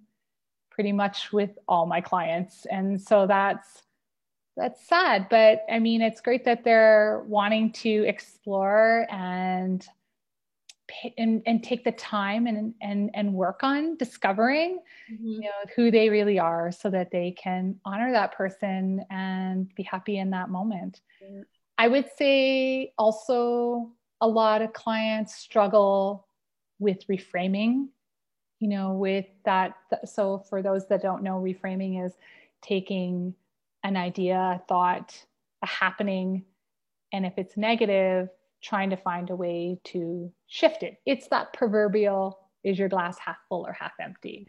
pretty 0.70 0.92
much 0.92 1.32
with 1.32 1.50
all 1.68 1.86
my 1.86 2.00
clients. 2.00 2.66
And 2.66 3.00
so 3.00 3.26
that's 3.26 3.82
that's 4.56 4.86
sad, 4.86 5.28
but 5.30 5.64
I 5.70 5.78
mean 5.80 6.00
it's 6.00 6.20
great 6.20 6.44
that 6.44 6.64
they're 6.64 7.24
wanting 7.26 7.72
to 7.72 8.04
explore 8.06 9.06
and 9.10 9.86
and, 11.18 11.42
and 11.46 11.62
take 11.62 11.84
the 11.84 11.92
time 11.92 12.46
and, 12.46 12.74
and, 12.80 13.10
and 13.14 13.32
work 13.32 13.60
on 13.62 13.96
discovering 13.96 14.78
mm-hmm. 15.10 15.26
you 15.26 15.40
know 15.40 15.70
who 15.76 15.90
they 15.90 16.08
really 16.08 16.38
are 16.38 16.72
so 16.72 16.90
that 16.90 17.10
they 17.10 17.32
can 17.32 17.78
honor 17.84 18.12
that 18.12 18.34
person 18.34 19.04
and 19.10 19.72
be 19.74 19.82
happy 19.82 20.18
in 20.18 20.30
that 20.30 20.50
moment 20.50 21.00
mm-hmm. 21.22 21.42
i 21.78 21.88
would 21.88 22.08
say 22.16 22.92
also 22.98 23.90
a 24.20 24.28
lot 24.28 24.62
of 24.62 24.72
clients 24.72 25.34
struggle 25.34 26.26
with 26.78 27.06
reframing 27.08 27.88
you 28.60 28.68
know 28.68 28.92
with 28.92 29.26
that 29.44 29.74
so 30.04 30.44
for 30.48 30.62
those 30.62 30.88
that 30.88 31.02
don't 31.02 31.22
know 31.22 31.40
reframing 31.40 32.04
is 32.04 32.12
taking 32.62 33.34
an 33.82 33.96
idea 33.96 34.36
a 34.36 34.62
thought 34.66 35.14
a 35.62 35.66
happening 35.66 36.44
and 37.12 37.26
if 37.26 37.34
it's 37.36 37.56
negative 37.56 38.28
trying 38.64 38.90
to 38.90 38.96
find 38.96 39.30
a 39.30 39.36
way 39.36 39.78
to 39.84 40.32
shift 40.46 40.82
it. 40.82 40.96
It's 41.04 41.28
that 41.28 41.52
proverbial 41.52 42.38
is 42.64 42.78
your 42.78 42.88
glass 42.88 43.18
half 43.18 43.36
full 43.48 43.66
or 43.66 43.72
half 43.72 43.92
empty? 44.00 44.48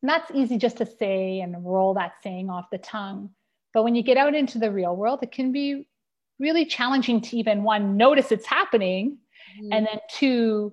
And 0.00 0.08
that's 0.08 0.30
easy 0.32 0.58
just 0.58 0.76
to 0.76 0.86
say 0.86 1.40
and 1.40 1.64
roll 1.64 1.94
that 1.94 2.12
saying 2.22 2.50
off 2.50 2.70
the 2.70 2.78
tongue. 2.78 3.30
But 3.74 3.82
when 3.82 3.96
you 3.96 4.02
get 4.02 4.16
out 4.16 4.34
into 4.34 4.58
the 4.58 4.70
real 4.70 4.94
world, 4.94 5.18
it 5.22 5.32
can 5.32 5.50
be 5.50 5.88
really 6.38 6.64
challenging 6.64 7.20
to 7.20 7.36
even 7.36 7.64
one, 7.64 7.96
notice 7.96 8.30
it's 8.30 8.46
happening, 8.46 9.18
mm-hmm. 9.60 9.72
and 9.72 9.86
then 9.86 9.98
two, 10.08 10.72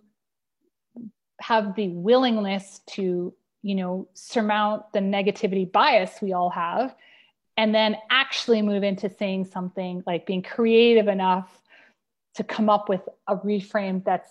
have 1.41 1.75
the 1.75 1.89
willingness 1.89 2.81
to, 2.87 3.33
you 3.63 3.75
know, 3.75 4.07
surmount 4.13 4.83
the 4.93 4.99
negativity 4.99 5.69
bias 5.69 6.21
we 6.21 6.33
all 6.33 6.51
have, 6.51 6.95
and 7.57 7.73
then 7.73 7.97
actually 8.11 8.61
move 8.61 8.83
into 8.83 9.09
saying 9.09 9.45
something 9.45 10.03
like 10.05 10.27
being 10.27 10.43
creative 10.43 11.07
enough 11.07 11.61
to 12.35 12.43
come 12.43 12.69
up 12.69 12.89
with 12.89 13.01
a 13.27 13.37
reframe 13.37 14.03
that's 14.03 14.29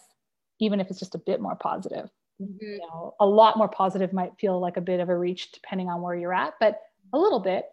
even 0.60 0.80
if 0.80 0.88
it's 0.88 0.98
just 0.98 1.14
a 1.14 1.18
bit 1.18 1.40
more 1.40 1.56
positive. 1.56 2.08
Mm-hmm. 2.42 2.56
you 2.60 2.78
know 2.78 3.14
a 3.20 3.26
lot 3.26 3.56
more 3.56 3.68
positive 3.68 4.12
might 4.12 4.32
feel 4.40 4.58
like 4.58 4.76
a 4.76 4.80
bit 4.80 4.98
of 4.98 5.08
a 5.08 5.16
reach 5.16 5.52
depending 5.52 5.88
on 5.88 6.02
where 6.02 6.16
you're 6.16 6.34
at 6.34 6.54
but 6.58 6.80
a 7.12 7.18
little 7.18 7.38
bit 7.38 7.64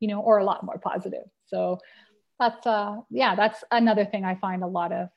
you 0.00 0.08
know 0.08 0.20
or 0.20 0.38
a 0.38 0.44
lot 0.44 0.64
more 0.64 0.78
positive. 0.78 1.22
So 1.46 1.78
that's 2.40 2.66
uh 2.66 2.96
yeah 3.10 3.36
that's 3.36 3.62
another 3.70 4.04
thing 4.04 4.24
i 4.24 4.36
find 4.36 4.62
a 4.62 4.66
lot 4.66 4.92
of 4.92 5.08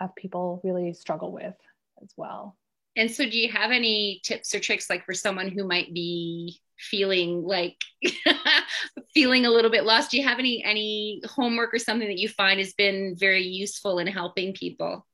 of 0.00 0.14
people 0.16 0.60
really 0.64 0.92
struggle 0.92 1.32
with 1.32 1.54
as 2.02 2.12
well. 2.16 2.56
And 2.96 3.10
so 3.10 3.24
do 3.28 3.38
you 3.38 3.50
have 3.52 3.70
any 3.70 4.20
tips 4.24 4.54
or 4.54 4.60
tricks 4.60 4.90
like 4.90 5.04
for 5.04 5.14
someone 5.14 5.48
who 5.48 5.66
might 5.66 5.94
be 5.94 6.60
feeling 6.80 7.42
like 7.42 7.76
feeling 9.14 9.46
a 9.46 9.50
little 9.50 9.70
bit 9.70 9.84
lost. 9.84 10.10
Do 10.10 10.16
you 10.16 10.26
have 10.26 10.38
any 10.38 10.64
any 10.64 11.22
homework 11.24 11.74
or 11.74 11.78
something 11.78 12.08
that 12.08 12.18
you 12.18 12.28
find 12.28 12.58
has 12.58 12.72
been 12.72 13.14
very 13.18 13.44
useful 13.44 13.98
in 13.98 14.06
helping 14.06 14.54
people? 14.54 15.06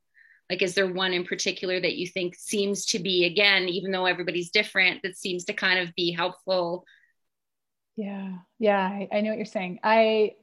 Like 0.49 0.61
is 0.61 0.75
there 0.75 0.91
one 0.91 1.13
in 1.13 1.25
particular 1.25 1.79
that 1.79 1.97
you 1.97 2.07
think 2.07 2.35
seems 2.35 2.85
to 2.87 2.99
be 2.99 3.25
again 3.25 3.67
even 3.67 3.91
though 3.91 4.05
everybody's 4.05 4.49
different 4.49 5.01
that 5.03 5.17
seems 5.17 5.45
to 5.45 5.53
kind 5.53 5.79
of 5.79 5.93
be 5.95 6.11
helpful? 6.11 6.85
Yeah. 7.95 8.35
Yeah 8.59 8.79
I, 8.79 9.07
I 9.11 9.21
know 9.21 9.29
what 9.29 9.37
you're 9.37 9.45
saying. 9.45 9.79
I 9.83 10.33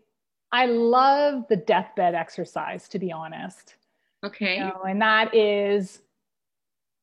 i 0.52 0.66
love 0.66 1.44
the 1.48 1.56
deathbed 1.56 2.14
exercise 2.14 2.88
to 2.88 2.98
be 2.98 3.12
honest. 3.12 3.74
Okay. 4.24 4.58
You 4.58 4.64
know, 4.64 4.82
and 4.86 5.02
that 5.02 5.34
is 5.34 6.00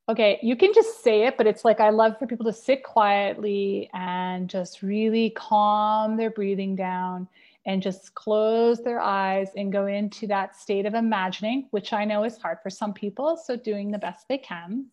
okay 0.09 0.39
you 0.41 0.55
can 0.55 0.73
just 0.73 1.03
say 1.03 1.25
it 1.25 1.37
but 1.37 1.47
it's 1.47 1.63
like 1.63 1.79
i 1.79 1.89
love 1.89 2.17
for 2.17 2.27
people 2.27 2.45
to 2.45 2.53
sit 2.53 2.83
quietly 2.83 3.89
and 3.93 4.49
just 4.49 4.81
really 4.81 5.29
calm 5.31 6.17
their 6.17 6.31
breathing 6.31 6.75
down 6.75 7.27
and 7.65 7.81
just 7.81 8.13
close 8.15 8.81
their 8.83 8.99
eyes 8.99 9.49
and 9.55 9.71
go 9.71 9.85
into 9.85 10.25
that 10.27 10.55
state 10.55 10.85
of 10.85 10.95
imagining, 10.95 11.67
which 11.71 11.93
I 11.93 12.05
know 12.05 12.23
is 12.23 12.37
hard 12.37 12.57
for 12.63 12.69
some 12.69 12.93
people. 12.93 13.37
So, 13.37 13.55
doing 13.55 13.91
the 13.91 13.99
best 13.99 14.27
they 14.27 14.37
can 14.37 14.87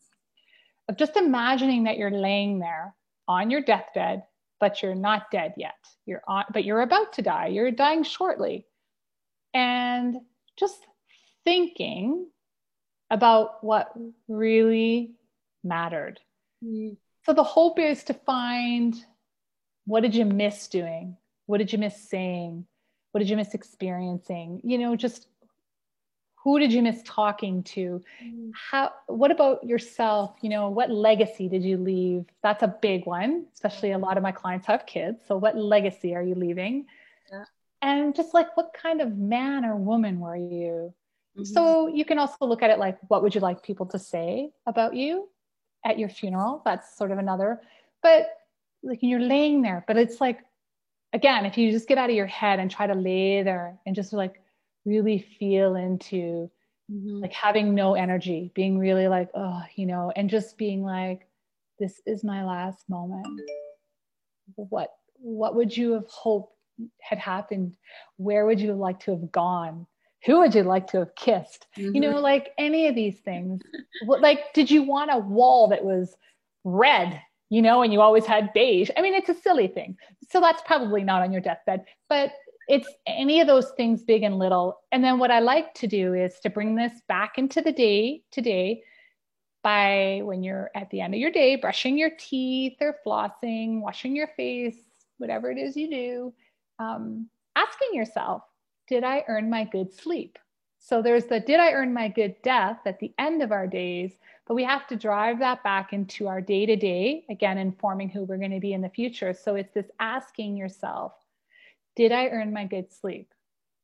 of 0.88 0.96
just 0.96 1.16
imagining 1.16 1.84
that 1.84 1.98
you're 1.98 2.10
laying 2.10 2.58
there 2.58 2.94
on 3.26 3.50
your 3.50 3.62
deathbed, 3.62 4.22
but 4.60 4.82
you're 4.82 4.94
not 4.94 5.30
dead 5.30 5.54
yet. 5.56 5.76
You're 6.06 6.22
on, 6.26 6.44
but 6.52 6.64
you're 6.64 6.82
about 6.82 7.12
to 7.14 7.22
die. 7.22 7.48
You're 7.48 7.70
dying 7.70 8.02
shortly. 8.02 8.66
And 9.54 10.16
just 10.58 10.78
thinking 11.44 12.26
about 13.10 13.62
what 13.64 13.92
really 14.28 15.12
mattered. 15.64 16.20
Mm-hmm. 16.64 16.94
So, 17.24 17.32
the 17.34 17.42
hope 17.42 17.78
is 17.78 18.04
to 18.04 18.14
find 18.14 18.94
what 19.86 20.02
did 20.02 20.14
you 20.14 20.24
miss 20.24 20.68
doing? 20.68 21.16
What 21.46 21.58
did 21.58 21.72
you 21.72 21.78
miss 21.78 21.96
saying? 22.08 22.66
What 23.12 23.20
did 23.20 23.30
you 23.30 23.36
miss 23.36 23.54
experiencing? 23.54 24.60
You 24.64 24.78
know, 24.78 24.96
just 24.96 25.26
who 26.48 26.58
did 26.58 26.72
you 26.72 26.82
miss 26.82 27.02
talking 27.04 27.62
to? 27.64 28.02
Mm. 28.24 28.50
How 28.54 28.92
what 29.06 29.30
about 29.30 29.64
yourself? 29.64 30.36
You 30.40 30.50
know, 30.50 30.68
what 30.70 30.90
legacy 30.90 31.48
did 31.48 31.62
you 31.62 31.76
leave? 31.76 32.24
That's 32.42 32.62
a 32.62 32.74
big 32.80 33.06
one, 33.06 33.46
especially 33.54 33.92
a 33.92 33.98
lot 33.98 34.16
of 34.16 34.22
my 34.22 34.32
clients 34.32 34.66
have 34.66 34.86
kids. 34.86 35.20
So 35.26 35.36
what 35.36 35.56
legacy 35.56 36.14
are 36.14 36.22
you 36.22 36.34
leaving? 36.34 36.86
Yeah. 37.30 37.44
And 37.82 38.14
just 38.14 38.34
like 38.34 38.56
what 38.56 38.72
kind 38.72 39.00
of 39.00 39.16
man 39.16 39.64
or 39.64 39.76
woman 39.76 40.20
were 40.20 40.36
you? 40.36 40.94
Mm-hmm. 41.38 41.44
So 41.44 41.86
you 41.86 42.04
can 42.04 42.18
also 42.18 42.46
look 42.46 42.62
at 42.62 42.70
it 42.70 42.78
like 42.78 42.98
what 43.08 43.22
would 43.22 43.34
you 43.34 43.40
like 43.40 43.62
people 43.62 43.86
to 43.86 43.98
say 43.98 44.50
about 44.66 44.94
you 44.94 45.28
at 45.84 45.98
your 45.98 46.08
funeral? 46.08 46.62
That's 46.64 46.96
sort 46.96 47.12
of 47.12 47.18
another. 47.18 47.60
But 48.02 48.30
like 48.82 48.98
you're 49.02 49.20
laying 49.20 49.62
there, 49.62 49.84
but 49.86 49.96
it's 49.96 50.20
like 50.20 50.40
again, 51.12 51.46
if 51.46 51.56
you 51.56 51.70
just 51.70 51.88
get 51.88 51.98
out 51.98 52.10
of 52.10 52.16
your 52.16 52.26
head 52.26 52.58
and 52.58 52.70
try 52.70 52.86
to 52.86 52.94
lay 52.94 53.42
there 53.42 53.78
and 53.86 53.94
just 53.94 54.12
like 54.12 54.42
really 54.84 55.18
feel 55.38 55.76
into 55.76 56.50
mm-hmm. 56.90 57.20
like 57.20 57.32
having 57.32 57.74
no 57.74 57.94
energy, 57.94 58.50
being 58.54 58.78
really 58.78 59.08
like, 59.08 59.30
oh, 59.34 59.62
you 59.76 59.86
know, 59.86 60.12
and 60.16 60.28
just 60.28 60.58
being 60.58 60.82
like, 60.82 61.26
this 61.78 62.00
is 62.06 62.24
my 62.24 62.44
last 62.44 62.88
moment. 62.88 63.26
What 64.56 64.94
what 65.20 65.54
would 65.54 65.76
you 65.76 65.92
have 65.92 66.08
hoped 66.08 66.54
had 67.00 67.18
happened? 67.18 67.76
Where 68.16 68.46
would 68.46 68.60
you 68.60 68.72
like 68.72 69.00
to 69.00 69.12
have 69.12 69.30
gone? 69.30 69.86
Who 70.24 70.40
would 70.40 70.54
you 70.54 70.62
like 70.64 70.88
to 70.88 70.98
have 70.98 71.14
kissed? 71.14 71.66
Mm-hmm. 71.76 71.94
You 71.94 72.00
know, 72.00 72.20
like 72.20 72.50
any 72.58 72.88
of 72.88 72.94
these 72.94 73.18
things. 73.20 73.62
like, 74.06 74.52
did 74.52 74.70
you 74.70 74.82
want 74.82 75.12
a 75.12 75.18
wall 75.18 75.68
that 75.68 75.84
was 75.84 76.16
red 76.64 77.20
you 77.50 77.62
know, 77.62 77.82
and 77.82 77.92
you 77.92 78.00
always 78.00 78.26
had 78.26 78.52
beige. 78.52 78.90
I 78.96 79.02
mean, 79.02 79.14
it's 79.14 79.28
a 79.28 79.34
silly 79.34 79.68
thing. 79.68 79.96
So 80.30 80.40
that's 80.40 80.62
probably 80.66 81.02
not 81.02 81.22
on 81.22 81.32
your 81.32 81.40
deathbed, 81.40 81.84
but 82.08 82.32
it's 82.68 82.88
any 83.06 83.40
of 83.40 83.46
those 83.46 83.70
things, 83.76 84.02
big 84.02 84.22
and 84.22 84.38
little. 84.38 84.80
And 84.92 85.02
then 85.02 85.18
what 85.18 85.30
I 85.30 85.38
like 85.40 85.72
to 85.74 85.86
do 85.86 86.12
is 86.12 86.38
to 86.40 86.50
bring 86.50 86.74
this 86.74 86.92
back 87.08 87.38
into 87.38 87.62
the 87.62 87.72
day 87.72 88.22
today 88.30 88.82
by 89.62 90.20
when 90.24 90.42
you're 90.42 90.70
at 90.74 90.90
the 90.90 91.00
end 91.00 91.14
of 91.14 91.20
your 91.20 91.30
day, 91.30 91.56
brushing 91.56 91.96
your 91.96 92.10
teeth 92.18 92.76
or 92.80 92.96
flossing, 93.06 93.80
washing 93.80 94.14
your 94.14 94.28
face, 94.36 94.76
whatever 95.16 95.50
it 95.50 95.56
is 95.56 95.76
you 95.76 95.90
do, 95.90 96.34
um, 96.78 97.28
asking 97.56 97.88
yourself, 97.94 98.42
did 98.88 99.04
I 99.04 99.24
earn 99.28 99.50
my 99.50 99.64
good 99.64 99.92
sleep? 99.94 100.38
So 100.78 101.02
there's 101.02 101.26
the 101.26 101.40
did 101.40 101.60
I 101.60 101.72
earn 101.72 101.92
my 101.92 102.08
good 102.08 102.36
death 102.42 102.78
at 102.86 102.98
the 103.00 103.12
end 103.18 103.42
of 103.42 103.52
our 103.52 103.66
days, 103.66 104.12
but 104.46 104.54
we 104.54 104.64
have 104.64 104.86
to 104.88 104.96
drive 104.96 105.40
that 105.40 105.62
back 105.62 105.92
into 105.92 106.28
our 106.28 106.40
day 106.40 106.66
to 106.66 106.76
day, 106.76 107.24
again, 107.28 107.58
informing 107.58 108.08
who 108.08 108.24
we're 108.24 108.38
going 108.38 108.52
to 108.52 108.60
be 108.60 108.72
in 108.72 108.80
the 108.80 108.88
future. 108.88 109.34
So 109.34 109.56
it's 109.56 109.74
this 109.74 109.90
asking 110.00 110.56
yourself, 110.56 111.12
did 111.96 112.12
I 112.12 112.28
earn 112.28 112.52
my 112.52 112.64
good 112.64 112.92
sleep? 112.92 113.34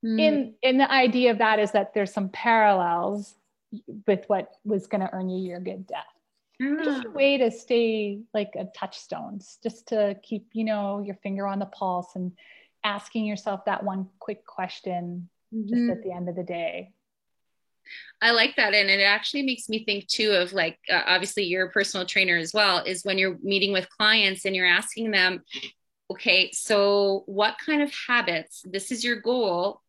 Mm. 0.05 0.21
In, 0.21 0.55
in 0.62 0.79
the 0.79 0.90
idea 0.90 1.31
of 1.33 1.38
that 1.38 1.59
is 1.59 1.73
that 1.73 1.93
there's 1.95 2.12
some 2.12 2.29
parallels 2.29 3.35
with 4.07 4.25
what 4.29 4.53
was 4.64 4.87
going 4.87 5.01
to 5.01 5.12
earn 5.12 5.29
you 5.29 5.47
your 5.47 5.61
good 5.61 5.87
death. 5.87 6.05
Mm. 6.62 6.85
Just 6.85 7.07
a 7.07 7.11
way 7.11 7.37
to 7.38 7.51
stay 7.51 8.21
like 8.33 8.53
a 8.57 8.67
touchstone, 8.67 9.40
just 9.62 9.88
to 9.88 10.17
keep, 10.23 10.47
you 10.53 10.64
know, 10.64 11.03
your 11.05 11.17
finger 11.17 11.47
on 11.47 11.59
the 11.59 11.67
pulse 11.67 12.14
and 12.14 12.33
asking 12.85 13.25
yourself 13.25 13.64
that 13.64 13.83
one 13.83 14.09
quick 14.18 14.47
question 14.47 15.29
mm-hmm. 15.53 15.68
just 15.68 15.90
at 15.90 16.05
the 16.05 16.12
end 16.12 16.29
of 16.29 16.37
the 16.37 16.42
day. 16.42 16.92
I 18.23 18.31
like 18.31 18.57
that. 18.57 18.75
And 18.75 18.88
it 18.88 19.03
actually 19.03 19.42
makes 19.42 19.68
me 19.68 19.85
think 19.85 20.07
too 20.07 20.31
of 20.31 20.53
like, 20.53 20.79
uh, 20.90 21.03
obviously, 21.07 21.44
you're 21.44 21.66
a 21.66 21.70
personal 21.70 22.07
trainer 22.07 22.37
as 22.37 22.55
well, 22.55 22.83
is 22.85 23.05
when 23.05 23.18
you're 23.18 23.38
meeting 23.42 23.73
with 23.73 23.88
clients 23.90 24.44
and 24.44 24.57
you're 24.57 24.66
asking 24.66 25.11
them, 25.11 25.42
okay, 26.11 26.51
so 26.53 27.25
what 27.27 27.57
kind 27.64 27.83
of 27.83 27.92
habits, 28.09 28.62
this 28.64 28.90
is 28.90 29.05
your 29.05 29.16
goal. 29.16 29.81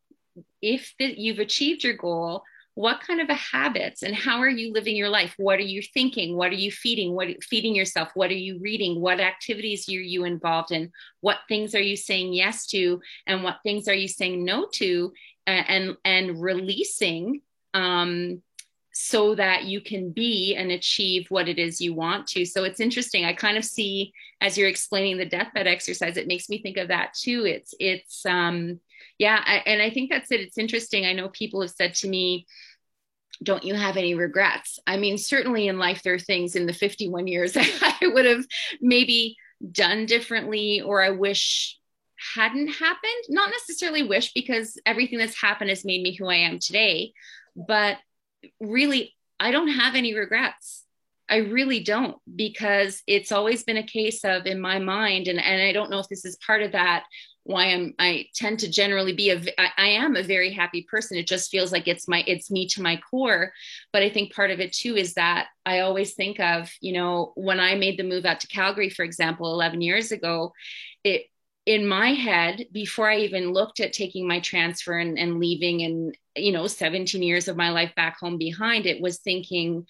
If 0.61 0.93
the, 0.99 1.13
you've 1.17 1.39
achieved 1.39 1.83
your 1.83 1.93
goal, 1.93 2.43
what 2.75 2.99
kind 2.99 3.21
of 3.21 3.29
a 3.29 3.33
habits 3.33 4.03
and 4.03 4.13
how 4.13 4.39
are 4.39 4.49
you 4.49 4.71
living 4.73 4.95
your 4.95 5.09
life 5.09 5.33
what 5.37 5.59
are 5.59 5.63
you 5.63 5.81
thinking 5.81 6.35
what 6.35 6.51
are 6.51 6.55
you 6.55 6.71
feeding 6.71 7.13
what 7.13 7.27
feeding 7.43 7.73
yourself 7.73 8.09
what 8.15 8.29
are 8.29 8.33
you 8.33 8.59
reading 8.59 9.01
what 9.01 9.19
activities 9.19 9.87
are 9.89 9.93
you 9.93 10.25
involved 10.25 10.71
in 10.71 10.91
what 11.21 11.39
things 11.47 11.73
are 11.73 11.81
you 11.81 11.95
saying 11.95 12.33
yes 12.33 12.65
to 12.67 13.01
and 13.25 13.43
what 13.43 13.57
things 13.63 13.87
are 13.87 13.93
you 13.93 14.07
saying 14.07 14.43
no 14.43 14.67
to 14.73 15.11
and 15.47 15.95
and, 16.03 16.41
releasing 16.41 17.41
um, 17.73 18.41
so 18.93 19.35
that 19.35 19.65
you 19.65 19.81
can 19.81 20.11
be 20.11 20.55
and 20.55 20.71
achieve 20.71 21.27
what 21.29 21.49
it 21.49 21.59
is 21.59 21.81
you 21.81 21.93
want 21.93 22.27
to. 22.27 22.45
So 22.45 22.63
it's 22.63 22.79
interesting. 22.79 23.25
I 23.25 23.33
kind 23.33 23.57
of 23.57 23.65
see 23.65 24.13
as 24.41 24.57
you're 24.57 24.69
explaining 24.69 25.17
the 25.17 25.25
deathbed 25.25 25.67
exercise, 25.67 26.17
it 26.17 26.27
makes 26.27 26.49
me 26.49 26.61
think 26.61 26.77
of 26.77 26.87
that 26.87 27.13
too. 27.13 27.45
It's 27.45 27.73
it's 27.79 28.25
um 28.25 28.79
yeah, 29.17 29.41
I, 29.45 29.61
and 29.65 29.81
I 29.81 29.89
think 29.89 30.09
that's 30.09 30.31
it. 30.31 30.41
It's 30.41 30.57
interesting. 30.57 31.05
I 31.05 31.13
know 31.13 31.29
people 31.29 31.61
have 31.61 31.71
said 31.71 31.93
to 31.95 32.09
me, 32.09 32.45
don't 33.43 33.63
you 33.63 33.75
have 33.75 33.97
any 33.97 34.15
regrets? 34.15 34.79
I 34.87 34.97
mean, 34.97 35.17
certainly 35.17 35.67
in 35.67 35.77
life, 35.77 36.03
there 36.03 36.13
are 36.13 36.19
things 36.19 36.55
in 36.55 36.65
the 36.65 36.73
51 36.73 37.27
years 37.27 37.55
I 37.57 37.95
would 38.03 38.25
have 38.25 38.45
maybe 38.81 39.37
done 39.71 40.05
differently, 40.05 40.81
or 40.81 41.01
I 41.01 41.11
wish 41.11 41.77
hadn't 42.35 42.67
happened. 42.67 43.23
Not 43.29 43.51
necessarily 43.51 44.03
wish, 44.03 44.33
because 44.33 44.79
everything 44.85 45.19
that's 45.19 45.39
happened 45.39 45.69
has 45.69 45.85
made 45.85 46.01
me 46.01 46.15
who 46.15 46.27
I 46.27 46.35
am 46.35 46.59
today 46.59 47.13
but 47.55 47.97
really 48.59 49.15
i 49.39 49.51
don't 49.51 49.69
have 49.69 49.95
any 49.95 50.13
regrets 50.13 50.83
i 51.29 51.37
really 51.37 51.81
don't 51.81 52.17
because 52.35 53.01
it's 53.07 53.31
always 53.31 53.63
been 53.63 53.77
a 53.77 53.83
case 53.83 54.23
of 54.23 54.45
in 54.45 54.59
my 54.59 54.79
mind 54.79 55.27
and, 55.27 55.41
and 55.41 55.61
i 55.61 55.71
don't 55.71 55.89
know 55.89 55.99
if 55.99 56.09
this 56.09 56.25
is 56.25 56.37
part 56.45 56.61
of 56.61 56.73
that 56.73 57.03
why 57.45 57.65
i'm 57.65 57.93
i 57.99 58.25
tend 58.33 58.59
to 58.59 58.69
generally 58.69 59.13
be 59.13 59.29
a 59.29 59.39
I 59.77 59.89
am 59.89 60.15
a 60.15 60.23
very 60.23 60.51
happy 60.51 60.81
person. 60.81 61.15
It 61.17 61.27
just 61.27 61.51
feels 61.51 61.71
like 61.71 61.87
it's 61.87 62.07
my 62.07 62.23
it's 62.25 62.49
me 62.49 62.67
to 62.69 62.81
my 62.81 62.97
core. 62.97 63.53
But 63.93 64.01
i 64.01 64.09
think 64.09 64.33
part 64.33 64.51
of 64.51 64.59
it 64.59 64.73
too 64.73 64.95
is 64.95 65.13
that 65.13 65.47
i 65.65 65.79
always 65.79 66.15
think 66.15 66.39
of 66.39 66.71
you 66.81 66.93
know 66.93 67.33
when 67.35 67.59
i 67.59 67.75
made 67.75 67.97
the 67.97 68.03
move 68.03 68.25
out 68.25 68.39
to 68.41 68.47
calgary 68.47 68.89
for 68.89 69.03
example 69.03 69.53
11 69.53 69.81
years 69.81 70.11
ago 70.11 70.53
it 71.03 71.25
in 71.65 71.87
my 71.87 72.13
head 72.13 72.65
before 72.71 73.09
i 73.09 73.17
even 73.17 73.53
looked 73.53 73.79
at 73.79 73.93
taking 73.93 74.27
my 74.27 74.39
transfer 74.39 74.97
and, 74.97 75.17
and 75.17 75.39
leaving 75.39 75.83
and 75.83 76.17
you 76.35 76.51
know 76.51 76.67
17 76.67 77.21
years 77.21 77.47
of 77.47 77.55
my 77.55 77.69
life 77.69 77.93
back 77.95 78.19
home 78.19 78.37
behind 78.37 78.85
it 78.85 79.01
was 79.01 79.19
thinking 79.19 79.85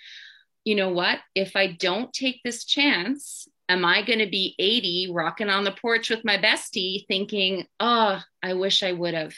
you 0.65 0.73
know 0.73 0.89
what? 0.89 1.19
If 1.35 1.55
i 1.55 1.67
don't 1.67 2.11
take 2.11 2.41
this 2.43 2.65
chance 2.65 3.47
am 3.69 3.85
i 3.85 4.01
going 4.01 4.19
to 4.19 4.29
be 4.29 4.55
80 4.59 5.11
rocking 5.11 5.49
on 5.49 5.63
the 5.63 5.71
porch 5.71 6.09
with 6.09 6.25
my 6.25 6.37
bestie 6.37 7.05
thinking 7.07 7.65
oh 7.79 8.21
i 8.43 8.53
wish 8.53 8.83
i 8.83 8.91
would 8.91 9.13
have 9.13 9.33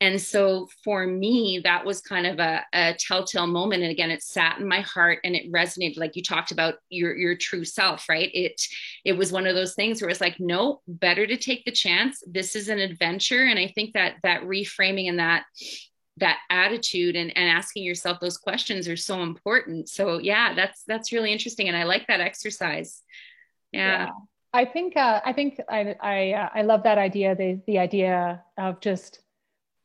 And 0.00 0.20
so 0.20 0.68
for 0.82 1.06
me, 1.06 1.60
that 1.64 1.84
was 1.84 2.00
kind 2.00 2.26
of 2.26 2.38
a, 2.38 2.62
a 2.74 2.94
telltale 2.98 3.46
moment. 3.46 3.82
And 3.82 3.92
again, 3.92 4.10
it 4.10 4.22
sat 4.22 4.58
in 4.58 4.68
my 4.68 4.80
heart 4.80 5.20
and 5.24 5.34
it 5.34 5.50
resonated. 5.52 5.96
Like 5.96 6.16
you 6.16 6.22
talked 6.22 6.50
about 6.50 6.74
your 6.90 7.16
your 7.16 7.36
true 7.36 7.64
self, 7.64 8.08
right? 8.08 8.30
It 8.34 8.60
it 9.04 9.12
was 9.12 9.32
one 9.32 9.46
of 9.46 9.54
those 9.54 9.74
things 9.74 10.02
where 10.02 10.10
it's 10.10 10.20
like, 10.20 10.38
no, 10.38 10.82
better 10.86 11.26
to 11.26 11.36
take 11.36 11.64
the 11.64 11.72
chance. 11.72 12.22
This 12.26 12.56
is 12.56 12.68
an 12.68 12.80
adventure. 12.80 13.44
And 13.44 13.58
I 13.58 13.68
think 13.68 13.94
that 13.94 14.16
that 14.24 14.42
reframing 14.42 15.08
and 15.08 15.18
that 15.20 15.44
that 16.18 16.38
attitude 16.50 17.16
and, 17.16 17.36
and 17.36 17.48
asking 17.48 17.84
yourself 17.84 18.20
those 18.20 18.36
questions 18.36 18.86
are 18.86 18.96
so 18.96 19.24
important 19.24 19.88
so 19.88 20.18
yeah 20.18 20.54
that's 20.54 20.84
that's 20.86 21.10
really 21.10 21.32
interesting 21.32 21.66
and 21.66 21.76
i 21.76 21.82
like 21.82 22.06
that 22.06 22.20
exercise 22.20 23.02
yeah, 23.74 24.04
yeah. 24.04 24.10
i 24.52 24.64
think 24.64 24.96
uh, 24.96 25.20
i 25.24 25.32
think 25.32 25.60
i 25.68 25.94
I, 26.00 26.32
uh, 26.32 26.48
I 26.54 26.62
love 26.62 26.82
that 26.84 26.98
idea 26.98 27.34
the 27.34 27.60
the 27.66 27.78
idea 27.78 28.42
of 28.58 28.80
just 28.80 29.20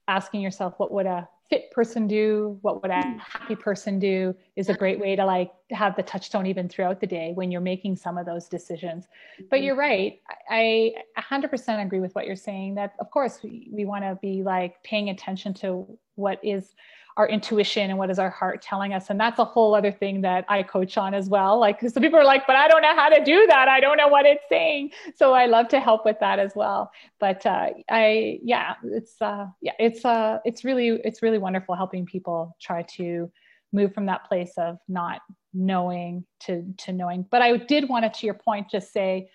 asking 0.08 0.41
yourself 0.41 0.73
what 0.78 0.91
would 0.91 1.06
a 1.06 1.28
fit 1.49 1.71
person 1.71 2.08
do 2.08 2.58
what 2.62 2.82
would 2.82 2.91
a 2.91 2.95
mm. 2.95 3.19
happy 3.19 3.56
person 3.56 3.97
do 3.97 4.36
is 4.56 4.69
a 4.69 4.73
great 4.73 4.99
way 4.99 5.15
to 5.15 5.25
like 5.25 5.52
have 5.71 5.95
the 5.95 6.04
touchstone 6.04 6.45
even 6.45 6.69
throughout 6.69 6.99
the 6.99 7.08
day 7.08 7.32
when 7.34 7.52
you're 7.52 7.62
making 7.62 7.95
some 7.95 8.17
of 8.17 8.25
those 8.25 8.47
decisions 8.47 9.08
but 9.49 9.58
mm-hmm. 9.58 9.65
you're 9.65 9.75
right 9.75 10.21
i 10.49 10.93
100% 11.17 11.84
agree 11.84 11.99
with 11.99 12.13
what 12.13 12.28
you're 12.28 12.36
saying 12.36 12.75
that 12.75 12.93
of 12.99 13.10
course 13.10 13.39
we, 13.43 13.67
we 13.71 13.86
want 13.86 14.04
to 14.04 14.17
be 14.21 14.43
like 14.43 14.82
paying 14.84 15.10
attention 15.10 15.54
to 15.54 15.88
what 16.15 16.39
is 16.43 16.75
our 17.19 17.27
intuition 17.27 17.89
and 17.89 17.99
what 17.99 18.10
is 18.10 18.17
our 18.17 18.29
heart 18.29 18.62
telling 18.62 18.93
us. 18.93 19.10
And 19.10 19.19
that's 19.19 19.39
a 19.39 19.43
whole 19.43 19.75
other 19.75 19.91
thing 19.91 20.21
that 20.21 20.45
i 20.47 20.63
coach 20.63 20.97
on 20.97 21.13
as 21.13 21.27
well. 21.27 21.60
Like 21.60 21.82
so 21.82 21.99
people 21.99 22.17
are 22.17 22.23
like 22.23 22.47
but 22.47 22.55
i 22.55 22.65
don't 22.69 22.82
know 22.82 22.95
how 22.95 23.10
to 23.10 23.21
do 23.23 23.45
that. 23.47 23.67
I 23.67 23.82
don't 23.82 23.97
know 23.97 24.08
what 24.08 24.25
it's 24.25 24.45
saying. 24.47 24.91
So 25.15 25.34
i 25.34 25.45
love 25.45 25.67
to 25.69 25.82
help 25.82 26.05
with 26.05 26.17
that 26.21 26.39
as 26.39 26.53
well. 26.55 26.91
But 27.19 27.45
uh, 27.45 27.71
i 27.89 28.39
yeah 28.41 28.75
it's 28.86 29.21
uh, 29.21 29.47
yeah 29.62 29.73
it's 29.79 30.05
uh, 30.05 30.39
it's 30.45 30.63
really 30.63 31.01
it's 31.03 31.21
really 31.21 31.39
wonderful 31.39 31.75
helping 31.75 32.05
people 32.05 32.55
try 32.62 32.84
to 32.97 33.29
move 33.73 33.93
from 33.93 34.05
that 34.05 34.25
place 34.29 34.53
of 34.58 34.77
not 34.88 35.19
knowing 35.53 36.23
to 36.45 36.73
to 36.77 36.93
knowing. 36.93 37.25
But 37.29 37.41
i 37.41 37.58
did 37.58 37.89
want 37.89 38.05
to 38.05 38.19
to 38.19 38.25
your 38.25 38.36
point 38.36 38.71
just 38.71 38.93
say 38.93 39.29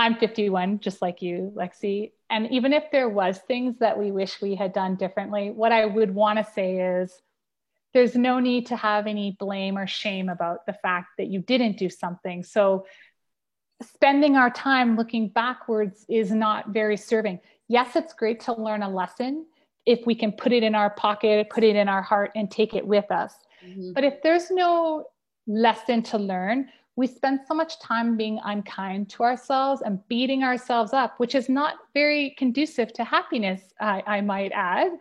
i'm 0.00 0.16
51 0.16 0.80
just 0.80 1.00
like 1.02 1.22
you 1.22 1.52
lexi. 1.54 2.12
And 2.32 2.48
even 2.52 2.72
if 2.72 2.84
there 2.92 3.08
was 3.08 3.38
things 3.38 3.78
that 3.80 3.98
we 3.98 4.12
wish 4.12 4.40
we 4.40 4.54
had 4.54 4.72
done 4.72 4.96
differently 4.96 5.50
what 5.50 5.72
i 5.72 5.84
would 5.84 6.14
want 6.14 6.38
to 6.38 6.52
say 6.52 7.00
is 7.00 7.22
there's 7.92 8.14
no 8.14 8.38
need 8.38 8.66
to 8.66 8.76
have 8.76 9.06
any 9.06 9.36
blame 9.38 9.76
or 9.76 9.86
shame 9.86 10.28
about 10.28 10.66
the 10.66 10.72
fact 10.72 11.08
that 11.18 11.26
you 11.26 11.40
didn't 11.40 11.76
do 11.76 11.90
something. 11.90 12.44
So 12.44 12.86
spending 13.82 14.36
our 14.36 14.50
time 14.50 14.96
looking 14.96 15.28
backwards 15.28 16.04
is 16.08 16.30
not 16.30 16.68
very 16.68 16.96
serving. 16.96 17.40
Yes 17.68 17.96
it's 17.96 18.12
great 18.12 18.40
to 18.40 18.54
learn 18.54 18.82
a 18.82 18.90
lesson 18.90 19.46
if 19.86 20.04
we 20.06 20.14
can 20.14 20.32
put 20.32 20.52
it 20.52 20.62
in 20.62 20.74
our 20.74 20.90
pocket 20.90 21.48
put 21.48 21.64
it 21.64 21.74
in 21.74 21.88
our 21.88 22.02
heart 22.02 22.30
and 22.36 22.50
take 22.50 22.74
it 22.74 22.86
with 22.86 23.10
us. 23.10 23.34
Mm-hmm. 23.64 23.92
but 23.92 24.04
if 24.04 24.22
there's 24.22 24.50
no 24.50 25.04
lesson 25.46 26.02
to 26.04 26.18
learn 26.18 26.68
we 26.96 27.06
spend 27.06 27.40
so 27.46 27.54
much 27.54 27.80
time 27.80 28.16
being 28.16 28.40
unkind 28.44 29.08
to 29.10 29.22
ourselves 29.22 29.82
and 29.82 30.06
beating 30.08 30.42
ourselves 30.42 30.92
up, 30.92 31.18
which 31.18 31.34
is 31.34 31.48
not 31.48 31.76
very 31.94 32.34
conducive 32.36 32.92
to 32.94 33.04
happiness, 33.04 33.62
I, 33.80 34.02
I 34.06 34.20
might 34.20 34.52
add. 34.52 34.92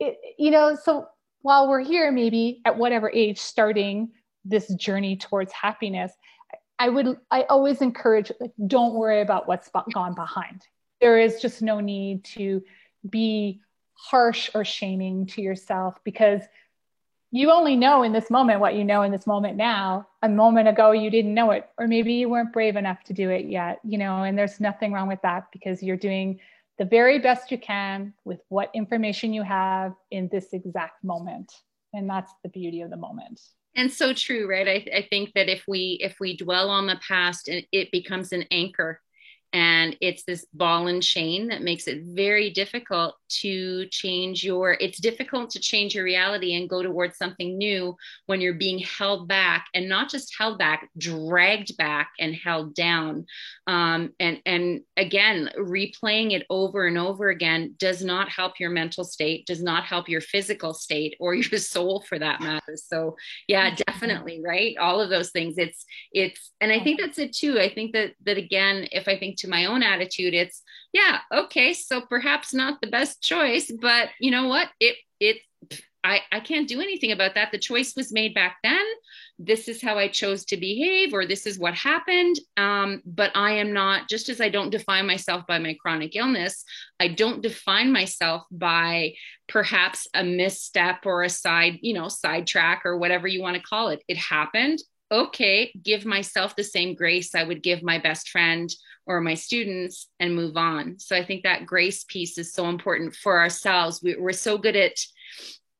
It, 0.00 0.18
you 0.38 0.50
know, 0.50 0.76
so 0.80 1.08
while 1.42 1.68
we're 1.68 1.84
here, 1.84 2.10
maybe 2.10 2.62
at 2.64 2.78
whatever 2.78 3.10
age, 3.10 3.38
starting 3.38 4.10
this 4.44 4.72
journey 4.74 5.16
towards 5.16 5.52
happiness, 5.52 6.12
I 6.78 6.88
would, 6.88 7.18
I 7.30 7.42
always 7.42 7.82
encourage, 7.82 8.32
like, 8.40 8.52
don't 8.66 8.94
worry 8.94 9.20
about 9.20 9.46
what's 9.46 9.70
gone 9.92 10.14
behind. 10.14 10.62
There 11.00 11.18
is 11.18 11.40
just 11.40 11.62
no 11.62 11.80
need 11.80 12.24
to 12.36 12.62
be 13.08 13.60
harsh 13.92 14.50
or 14.54 14.64
shaming 14.64 15.26
to 15.26 15.42
yourself 15.42 15.98
because 16.04 16.42
you 17.30 17.50
only 17.50 17.76
know 17.76 18.02
in 18.04 18.12
this 18.12 18.30
moment 18.30 18.60
what 18.60 18.74
you 18.74 18.84
know 18.84 19.02
in 19.02 19.12
this 19.12 19.26
moment 19.26 19.56
now. 19.56 20.06
A 20.24 20.28
moment 20.28 20.68
ago, 20.68 20.92
you 20.92 21.10
didn't 21.10 21.34
know 21.34 21.50
it, 21.50 21.68
or 21.76 21.86
maybe 21.86 22.14
you 22.14 22.30
weren't 22.30 22.50
brave 22.50 22.76
enough 22.76 23.04
to 23.04 23.12
do 23.12 23.28
it 23.28 23.44
yet, 23.44 23.78
you 23.84 23.98
know, 23.98 24.22
and 24.22 24.38
there's 24.38 24.58
nothing 24.58 24.90
wrong 24.90 25.06
with 25.06 25.20
that 25.22 25.48
because 25.52 25.82
you're 25.82 25.98
doing 25.98 26.40
the 26.78 26.86
very 26.86 27.18
best 27.18 27.50
you 27.50 27.58
can 27.58 28.14
with 28.24 28.40
what 28.48 28.70
information 28.74 29.34
you 29.34 29.42
have 29.42 29.92
in 30.10 30.30
this 30.32 30.54
exact 30.54 31.04
moment. 31.04 31.52
And 31.92 32.08
that's 32.08 32.32
the 32.42 32.48
beauty 32.48 32.80
of 32.80 32.88
the 32.88 32.96
moment. 32.96 33.38
And 33.76 33.92
so 33.92 34.14
true 34.14 34.48
right? 34.48 34.66
I, 34.66 34.96
I, 34.96 35.06
think 35.10 35.32
that 35.34 35.48
if 35.48 35.64
we 35.68 35.98
if 36.00 36.16
we 36.20 36.36
dwell 36.36 36.70
on 36.70 36.86
the 36.86 36.98
past 37.06 37.48
and 37.48 37.64
it 37.70 37.92
becomes 37.92 38.32
an 38.32 38.44
anchor. 38.50 39.00
And 39.52 39.96
it's 40.00 40.24
this 40.24 40.44
ball 40.52 40.88
and 40.88 41.00
chain 41.00 41.48
that 41.48 41.62
makes 41.62 41.86
it 41.86 42.02
very 42.02 42.50
difficult 42.50 43.14
to 43.40 43.86
change 43.86 44.44
your 44.44 44.72
it's 44.80 45.00
difficult 45.00 45.50
to 45.50 45.60
change 45.60 45.94
your 45.94 46.04
reality 46.04 46.54
and 46.54 46.68
go 46.68 46.82
towards 46.82 47.16
something 47.16 47.56
new 47.56 47.96
when 48.26 48.40
you're 48.40 48.54
being 48.54 48.78
held 48.78 49.28
back 49.28 49.66
and 49.74 49.88
not 49.88 50.08
just 50.10 50.34
held 50.38 50.58
back 50.58 50.88
dragged 50.98 51.76
back 51.76 52.10
and 52.18 52.34
held 52.34 52.74
down. 52.74 53.26
Um, 53.66 54.12
and 54.20 54.40
and 54.46 54.80
again 54.96 55.50
replaying 55.58 56.32
it 56.32 56.46
over 56.50 56.86
and 56.86 56.98
over 56.98 57.28
again 57.28 57.74
does 57.78 58.04
not 58.04 58.28
help 58.28 58.60
your 58.60 58.70
mental 58.70 59.04
state 59.04 59.46
does 59.46 59.62
not 59.62 59.84
help 59.84 60.08
your 60.08 60.20
physical 60.20 60.74
state 60.74 61.16
or 61.20 61.34
your 61.34 61.58
soul 61.58 62.04
for 62.08 62.18
that 62.18 62.40
matter. 62.40 62.76
So 62.76 63.16
yeah 63.48 63.74
definitely 63.86 64.40
right? 64.44 64.76
All 64.78 65.00
of 65.00 65.10
those 65.10 65.30
things. 65.30 65.54
It's 65.58 65.84
it's 66.12 66.52
and 66.60 66.72
i 66.72 66.80
think 66.80 67.00
that's 67.00 67.18
it 67.18 67.32
too. 67.34 67.58
I 67.58 67.72
think 67.72 67.92
that 67.92 68.12
that 68.24 68.38
again 68.38 68.88
if 68.92 69.08
i 69.08 69.18
think 69.18 69.38
to 69.38 69.48
my 69.48 69.66
own 69.66 69.82
attitude 69.82 70.34
it's 70.34 70.62
yeah 70.94 71.18
okay 71.30 71.74
so 71.74 72.00
perhaps 72.00 72.54
not 72.54 72.80
the 72.80 72.86
best 72.86 73.22
choice 73.22 73.70
but 73.82 74.08
you 74.18 74.30
know 74.30 74.48
what 74.48 74.68
it 74.80 74.96
it 75.20 75.36
I, 76.04 76.20
I 76.30 76.40
can't 76.40 76.68
do 76.68 76.82
anything 76.82 77.12
about 77.12 77.34
that. 77.34 77.50
The 77.50 77.58
choice 77.58 77.96
was 77.96 78.12
made 78.12 78.34
back 78.34 78.58
then. 78.62 78.84
This 79.38 79.68
is 79.68 79.80
how 79.80 79.96
I 79.96 80.08
chose 80.08 80.44
to 80.46 80.58
behave, 80.58 81.14
or 81.14 81.24
this 81.24 81.46
is 81.46 81.58
what 81.58 81.72
happened. 81.74 82.36
Um, 82.58 83.00
but 83.06 83.30
I 83.34 83.52
am 83.52 83.72
not, 83.72 84.06
just 84.10 84.28
as 84.28 84.38
I 84.38 84.50
don't 84.50 84.68
define 84.68 85.06
myself 85.06 85.46
by 85.46 85.58
my 85.58 85.74
chronic 85.80 86.14
illness, 86.14 86.62
I 87.00 87.08
don't 87.08 87.42
define 87.42 87.90
myself 87.90 88.42
by 88.50 89.14
perhaps 89.48 90.06
a 90.12 90.22
misstep 90.22 91.06
or 91.06 91.22
a 91.22 91.30
side, 91.30 91.78
you 91.80 91.94
know, 91.94 92.08
sidetrack 92.08 92.82
or 92.84 92.98
whatever 92.98 93.26
you 93.26 93.40
want 93.40 93.56
to 93.56 93.62
call 93.62 93.88
it. 93.88 94.02
It 94.06 94.18
happened 94.18 94.80
okay, 95.10 95.70
give 95.80 96.04
myself 96.04 96.56
the 96.56 96.64
same 96.64 96.94
grace 96.94 97.34
I 97.34 97.44
would 97.44 97.62
give 97.62 97.82
my 97.82 97.98
best 97.98 98.30
friend 98.30 98.68
or 99.06 99.20
my 99.20 99.34
students 99.34 100.08
and 100.18 100.34
move 100.34 100.56
on. 100.56 100.98
So 100.98 101.16
I 101.16 101.24
think 101.24 101.42
that 101.42 101.66
grace 101.66 102.04
piece 102.04 102.38
is 102.38 102.52
so 102.52 102.68
important 102.68 103.14
for 103.14 103.38
ourselves. 103.38 104.00
We, 104.02 104.14
are 104.14 104.32
so 104.32 104.58
good 104.58 104.76
at 104.76 104.96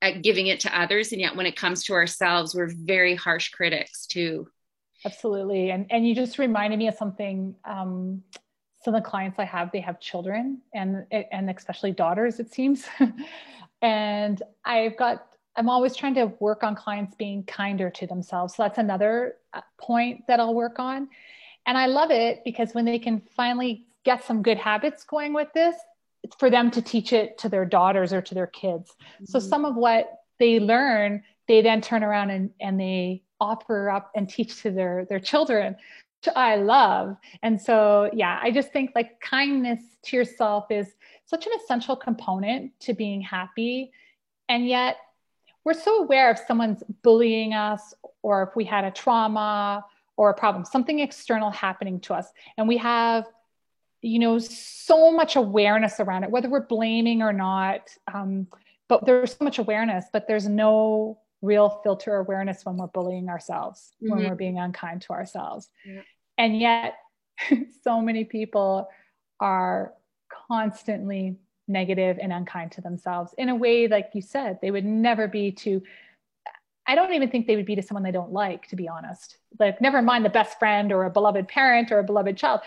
at 0.02 0.22
giving 0.22 0.48
it 0.48 0.60
to 0.60 0.78
others, 0.78 1.12
and 1.12 1.20
yet 1.20 1.34
when 1.34 1.46
it 1.46 1.56
comes 1.56 1.84
to 1.84 1.94
ourselves, 1.94 2.54
we're 2.54 2.70
very 2.74 3.14
harsh 3.14 3.48
critics 3.50 4.06
too. 4.06 4.46
Absolutely, 5.04 5.70
and 5.70 5.87
and 5.90 6.06
you 6.06 6.14
just 6.14 6.38
reminded 6.38 6.78
me 6.78 6.88
of 6.88 6.94
something. 6.94 7.54
Um, 7.64 8.22
some 8.84 8.94
of 8.94 9.02
the 9.02 9.08
clients 9.08 9.38
I 9.38 9.44
have, 9.44 9.72
they 9.72 9.80
have 9.80 9.98
children, 10.00 10.60
and 10.74 11.06
and 11.10 11.48
especially 11.48 11.92
daughters, 11.92 12.38
it 12.38 12.52
seems. 12.52 12.87
and 13.82 14.42
I've 14.64 14.96
got 14.98 15.34
I'm 15.56 15.68
always 15.68 15.94
trying 15.94 16.14
to 16.14 16.26
work 16.40 16.62
on 16.62 16.74
clients 16.74 17.14
being 17.14 17.44
kinder 17.44 17.90
to 17.90 18.06
themselves. 18.06 18.56
So 18.56 18.64
that's 18.64 18.78
another 18.78 19.37
uh, 19.52 19.60
point 19.78 20.26
that 20.26 20.40
I'll 20.40 20.54
work 20.54 20.78
on. 20.78 21.08
And 21.66 21.79
I 21.79 21.87
love 21.87 22.11
it 22.11 22.42
because 22.44 22.74
when 22.74 22.85
they 22.85 22.98
can 22.98 23.22
finally 23.37 23.87
get 24.05 24.24
some 24.24 24.42
good 24.42 24.59
habits 24.59 25.05
going 25.05 25.33
with 25.33 25.48
this, 25.55 25.74
it's 26.22 26.37
for 26.37 26.50
them 26.50 26.70
to 26.70 26.83
teach 26.83 27.12
it 27.12 27.38
to 27.38 27.48
their 27.48 27.64
daughters 27.64 28.12
or 28.12 28.22
to 28.22 28.35
their 28.35 28.46
kids. 28.46 28.90
Mm-hmm. 28.90 29.24
So 29.27 29.38
some 29.38 29.64
of 29.64 29.77
what 29.77 30.20
they 30.38 30.61
learn, 30.61 31.22
they 31.48 31.62
then 31.62 31.81
turn 31.81 32.03
around 32.03 32.31
and, 32.31 32.50
and 32.61 32.81
they 32.81 33.22
offer 33.40 33.90
up 33.90 34.11
and 34.14 34.29
teach 34.29 34.62
to 34.62 34.70
their, 34.70 35.07
their 35.09 35.20
children, 35.20 35.77
which 36.24 36.35
I 36.35 36.57
love. 36.57 37.16
And 37.42 37.61
so, 37.61 38.11
yeah, 38.12 38.38
I 38.42 38.50
just 38.50 38.72
think 38.72 38.92
like 38.94 39.20
kindness 39.20 39.81
to 40.05 40.16
yourself 40.16 40.66
is 40.70 40.88
such 41.27 41.46
an 41.46 41.53
essential 41.62 41.96
component 41.96 42.79
to 42.81 42.94
being 42.94 43.20
happy. 43.20 43.92
And 44.48 44.66
yet, 44.66 44.96
we're 45.64 45.74
so 45.74 46.03
aware 46.03 46.31
if 46.31 46.40
someone's 46.46 46.83
bullying 47.03 47.55
us 47.55 47.94
or 48.22 48.42
if 48.42 48.55
we 48.55 48.64
had 48.64 48.85
a 48.85 48.90
trauma 48.90 49.85
or 50.16 50.31
a 50.31 50.35
problem, 50.35 50.64
something 50.64 51.00
external 51.00 51.50
happening 51.50 52.00
to 52.00 52.14
us. 52.14 52.27
And 52.57 52.68
we 52.68 52.77
have, 52.79 53.27
you 54.00 54.18
know, 54.18 54.38
so 54.38 55.11
much 55.11 55.37
awareness 55.37 55.98
around 55.98 56.24
it, 56.24 56.31
whether 56.31 56.48
we're 56.48 56.66
blaming 56.66 57.22
or 57.22 57.33
not. 57.33 57.90
Um, 58.12 58.46
but 58.88 59.07
there's 59.07 59.33
so 59.37 59.44
much 59.44 59.59
awareness, 59.59 60.07
but 60.12 60.29
there's 60.29 60.48
no 60.48 61.18
real 61.42 61.81
filter 61.83 62.16
awareness 62.16 62.64
when 62.64 62.77
we're 62.77 62.87
bullying 62.87 63.29
ourselves, 63.29 63.92
mm-hmm. 64.03 64.14
when 64.14 64.29
we're 64.29 64.37
being 64.37 64.59
unkind 64.59 65.03
to 65.03 65.12
ourselves. 65.12 65.68
Yeah. 65.85 66.03
And 66.38 66.59
yet, 66.59 66.94
so 67.83 68.00
many 68.00 68.24
people 68.24 68.88
are 69.40 69.92
constantly 70.48 71.37
negative 71.66 72.18
and 72.20 72.33
unkind 72.33 72.72
to 72.72 72.81
themselves 72.83 73.35
in 73.38 73.48
a 73.48 73.55
way 73.55 73.88
like 73.88 74.11
you 74.12 74.20
said 74.20 74.59
they 74.61 74.70
would 74.70 74.85
never 74.85 75.27
be 75.27 75.50
to 75.50 75.83
i 76.86 76.94
don't 76.94 77.12
even 77.12 77.30
think 77.30 77.46
they 77.46 77.56
would 77.56 77.66
be 77.66 77.76
to 77.76 77.82
someone 77.82 78.02
they 78.02 78.10
don't 78.10 78.32
like 78.32 78.68
to 78.68 78.76
be 78.76 78.88
honest. 78.88 79.38
Like 79.58 79.80
never 79.80 80.02
mind 80.02 80.24
the 80.24 80.30
best 80.30 80.58
friend 80.58 80.92
or 80.92 81.04
a 81.04 81.10
beloved 81.10 81.48
parent 81.48 81.92
or 81.92 81.98
a 81.98 82.04
beloved 82.04 82.36
child. 82.36 82.60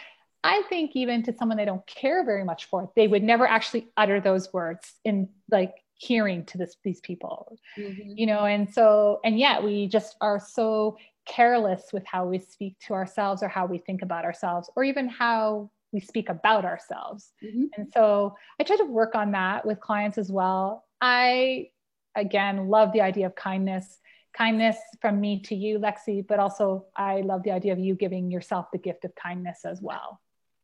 I 0.43 0.61
think 0.69 0.91
even 0.95 1.23
to 1.23 1.33
someone 1.33 1.57
they 1.57 1.65
don't 1.65 1.85
care 1.87 2.23
very 2.23 2.43
much 2.43 2.65
for 2.65 2.91
they 2.95 3.07
would 3.07 3.23
never 3.23 3.45
actually 3.45 3.87
utter 3.97 4.21
those 4.21 4.53
words 4.53 4.93
in 5.03 5.29
like 5.51 5.73
hearing 5.95 6.45
to 6.45 6.57
this 6.57 6.75
these 6.83 7.01
people. 7.01 7.57
Mm-hmm. 7.77 8.13
you 8.15 8.25
know 8.27 8.45
and 8.45 8.71
so 8.71 9.19
and 9.23 9.37
yet 9.37 9.63
we 9.63 9.87
just 9.87 10.15
are 10.21 10.39
so 10.39 10.97
careless 11.27 11.89
with 11.91 12.05
how 12.05 12.25
we 12.25 12.39
speak 12.39 12.79
to 12.87 12.93
ourselves 12.93 13.43
or 13.43 13.49
how 13.49 13.65
we 13.65 13.79
think 13.79 14.01
about 14.01 14.23
ourselves 14.23 14.69
or 14.75 14.83
even 14.85 15.09
how 15.09 15.69
we 15.91 15.99
speak 15.99 16.29
about 16.29 16.63
ourselves. 16.65 17.33
Mm-hmm. 17.43 17.65
and 17.75 17.91
so 17.93 18.35
i 18.59 18.63
try 18.63 18.77
to 18.77 18.85
work 18.85 19.15
on 19.15 19.31
that 19.31 19.65
with 19.65 19.79
clients 19.79 20.17
as 20.17 20.31
well. 20.31 20.85
I 21.01 21.69
again 22.15 22.67
love 22.69 22.93
the 22.93 23.01
idea 23.01 23.25
of 23.27 23.35
kindness 23.35 23.99
kindness 24.37 24.77
from 25.01 25.19
me 25.19 25.39
to 25.41 25.55
you 25.55 25.79
lexi 25.79 26.25
but 26.27 26.39
also 26.39 26.85
i 26.95 27.21
love 27.21 27.41
the 27.43 27.51
idea 27.51 27.73
of 27.73 27.79
you 27.79 27.95
giving 27.95 28.29
yourself 28.29 28.67
the 28.71 28.77
gift 28.77 29.05
of 29.05 29.13
kindness 29.15 29.65
as 29.65 29.81
well 29.81 30.19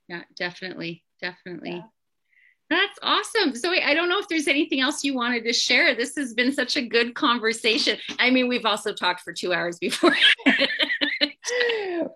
yeah 0.07 0.23
definitely 0.35 1.03
definitely 1.21 1.71
yeah. 1.71 1.81
That's 2.69 2.97
awesome. 3.03 3.55
So 3.55 3.71
I 3.71 3.93
don't 3.93 4.09
know 4.09 4.19
if 4.19 4.27
there's 4.27 4.47
anything 4.47 4.79
else 4.79 5.03
you 5.03 5.13
wanted 5.13 5.43
to 5.43 5.53
share. 5.53 5.93
This 5.95 6.15
has 6.15 6.33
been 6.33 6.51
such 6.51 6.75
a 6.75 6.81
good 6.81 7.13
conversation. 7.13 7.99
I 8.17 8.31
mean, 8.31 8.47
we've 8.47 8.65
also 8.65 8.93
talked 8.93 9.21
for 9.21 9.31
two 9.31 9.53
hours 9.53 9.77
before. 9.77 10.15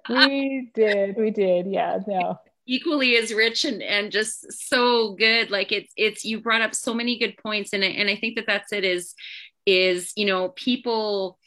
we 0.10 0.72
did. 0.74 1.15
We 1.15 1.32
did. 1.32 1.67
Yeah. 1.67 2.00
No. 2.08 2.39
Equally 2.65 3.17
as 3.17 3.34
rich 3.34 3.65
and, 3.65 3.84
and 3.84 4.12
just 4.12 4.52
so 4.52 5.13
good. 5.13 5.52
Like 5.52 5.72
it's 5.72 5.93
it's 5.96 6.26
you 6.26 6.41
brought 6.41 6.62
up 6.62 6.74
so 6.74 6.93
many 6.93 7.20
good 7.20 7.38
points, 7.38 7.74
and 7.74 7.84
and 7.84 8.10
I 8.10 8.15
think 8.15 8.36
that 8.36 8.46
that's 8.48 8.74
it. 8.74 8.84
Is 8.84 9.13
is 9.68 10.14
you 10.16 10.26
know 10.26 10.50
people 10.50 11.38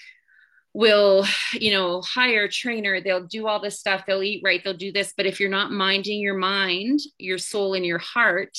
will 0.73 1.25
you 1.53 1.73
know 1.73 2.01
hire 2.03 2.45
a 2.45 2.49
trainer 2.49 3.01
they'll 3.01 3.27
do 3.27 3.49
all 3.49 3.61
this 3.61 3.81
stuff 3.81 4.05
they'll 4.07 4.23
eat 4.23 4.43
right 4.45 4.63
they'll 4.63 4.75
do 4.75 4.93
this 4.93 5.13
but 5.17 5.27
if 5.27 5.41
you're 5.41 5.49
not 5.49 5.73
minding 5.73 6.21
your 6.21 6.37
mind 6.37 7.01
your 7.19 7.39
soul 7.39 7.75
and 7.75 7.85
your 7.85 7.99
heart 7.99 8.57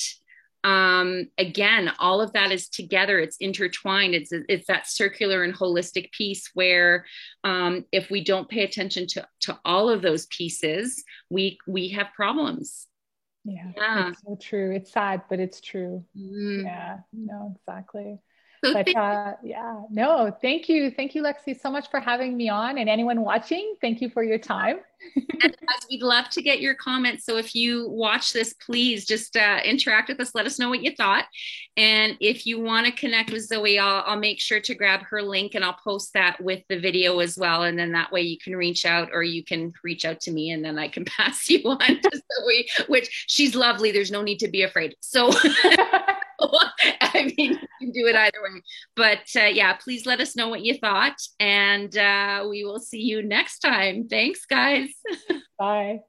um, 0.64 1.28
again, 1.38 1.90
all 1.98 2.20
of 2.20 2.32
that 2.34 2.52
is 2.52 2.68
together. 2.68 3.18
It's 3.18 3.36
intertwined. 3.38 4.14
It's 4.14 4.30
it's 4.32 4.66
that 4.68 4.86
circular 4.86 5.42
and 5.42 5.54
holistic 5.54 6.12
piece 6.12 6.50
where 6.54 7.04
um, 7.42 7.84
if 7.90 8.10
we 8.10 8.22
don't 8.22 8.48
pay 8.48 8.62
attention 8.62 9.06
to 9.08 9.26
to 9.40 9.58
all 9.64 9.90
of 9.90 10.02
those 10.02 10.26
pieces, 10.26 11.02
we 11.30 11.58
we 11.66 11.88
have 11.88 12.12
problems. 12.14 12.86
Yeah, 13.44 13.72
yeah. 13.76 14.08
it's 14.10 14.22
so 14.24 14.38
true. 14.40 14.72
It's 14.72 14.92
sad, 14.92 15.22
but 15.28 15.40
it's 15.40 15.60
true. 15.60 16.04
Mm. 16.16 16.62
Yeah, 16.62 16.98
no, 17.12 17.56
exactly. 17.56 18.20
So 18.64 18.72
but 18.72 18.94
uh, 18.94 19.34
yeah, 19.42 19.82
no, 19.90 20.36
thank 20.40 20.68
you. 20.68 20.90
Thank 20.90 21.14
you, 21.14 21.22
Lexi, 21.22 21.60
so 21.60 21.70
much 21.70 21.90
for 21.90 22.00
having 22.00 22.36
me 22.36 22.48
on. 22.48 22.78
And 22.78 22.88
anyone 22.88 23.22
watching, 23.22 23.74
thank 23.80 24.00
you 24.00 24.10
for 24.10 24.22
your 24.22 24.38
time. 24.38 24.80
and 25.42 25.56
we'd 25.90 26.02
love 26.02 26.28
to 26.30 26.42
get 26.42 26.60
your 26.60 26.76
comments. 26.76 27.24
So 27.24 27.36
if 27.36 27.56
you 27.56 27.88
watch 27.88 28.32
this, 28.32 28.52
please 28.54 29.04
just 29.04 29.36
uh, 29.36 29.58
interact 29.64 30.08
with 30.08 30.20
us. 30.20 30.32
Let 30.32 30.46
us 30.46 30.60
know 30.60 30.68
what 30.68 30.82
you 30.82 30.94
thought. 30.94 31.24
And 31.76 32.16
if 32.20 32.46
you 32.46 32.60
want 32.60 32.86
to 32.86 32.92
connect 32.92 33.32
with 33.32 33.46
Zoe, 33.46 33.80
I'll, 33.80 34.04
I'll 34.06 34.18
make 34.18 34.38
sure 34.38 34.60
to 34.60 34.74
grab 34.74 35.00
her 35.10 35.20
link 35.22 35.54
and 35.56 35.64
I'll 35.64 35.76
post 35.82 36.12
that 36.12 36.40
with 36.40 36.62
the 36.68 36.78
video 36.78 37.18
as 37.18 37.36
well. 37.36 37.64
And 37.64 37.76
then 37.76 37.90
that 37.92 38.12
way 38.12 38.20
you 38.20 38.38
can 38.38 38.54
reach 38.54 38.86
out 38.86 39.08
or 39.12 39.24
you 39.24 39.42
can 39.42 39.72
reach 39.82 40.04
out 40.04 40.20
to 40.20 40.30
me 40.30 40.50
and 40.50 40.64
then 40.64 40.78
I 40.78 40.86
can 40.86 41.04
pass 41.16 41.50
you 41.50 41.62
on 41.64 41.78
to 41.78 42.10
Zoe, 42.12 42.68
which 42.86 43.24
she's 43.26 43.56
lovely. 43.56 43.90
There's 43.90 44.12
no 44.12 44.22
need 44.22 44.38
to 44.38 44.48
be 44.48 44.62
afraid. 44.62 44.94
So. 45.00 45.32
I 47.00 47.32
mean, 47.36 47.58
can 47.82 47.92
do 47.92 48.06
it 48.06 48.16
either 48.16 48.38
way. 48.42 48.62
But 48.96 49.24
uh, 49.36 49.46
yeah, 49.46 49.74
please 49.74 50.06
let 50.06 50.20
us 50.20 50.36
know 50.36 50.48
what 50.48 50.62
you 50.62 50.78
thought. 50.78 51.16
And 51.40 51.96
uh, 51.96 52.46
we 52.48 52.64
will 52.64 52.80
see 52.80 53.00
you 53.00 53.22
next 53.22 53.58
time. 53.58 54.08
Thanks, 54.08 54.46
guys. 54.46 54.88
Bye. 55.58 56.00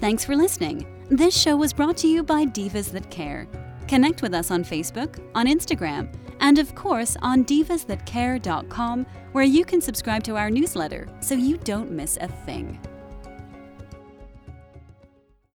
Thanks 0.00 0.24
for 0.24 0.34
listening. 0.34 0.86
This 1.10 1.38
show 1.38 1.56
was 1.56 1.72
brought 1.72 1.96
to 1.98 2.08
you 2.08 2.22
by 2.22 2.44
Divas 2.44 2.90
That 2.90 3.10
Care. 3.10 3.46
Connect 3.86 4.22
with 4.22 4.34
us 4.34 4.50
on 4.50 4.64
Facebook, 4.64 5.22
on 5.34 5.46
Instagram, 5.46 6.12
and 6.40 6.58
of 6.58 6.74
course 6.74 7.16
on 7.20 7.44
divasthatcare.com, 7.44 9.06
where 9.32 9.44
you 9.44 9.64
can 9.64 9.80
subscribe 9.80 10.22
to 10.24 10.36
our 10.36 10.50
newsletter 10.50 11.06
so 11.20 11.34
you 11.34 11.56
don't 11.58 11.90
miss 11.90 12.16
a 12.20 12.28
thing. 12.28 12.80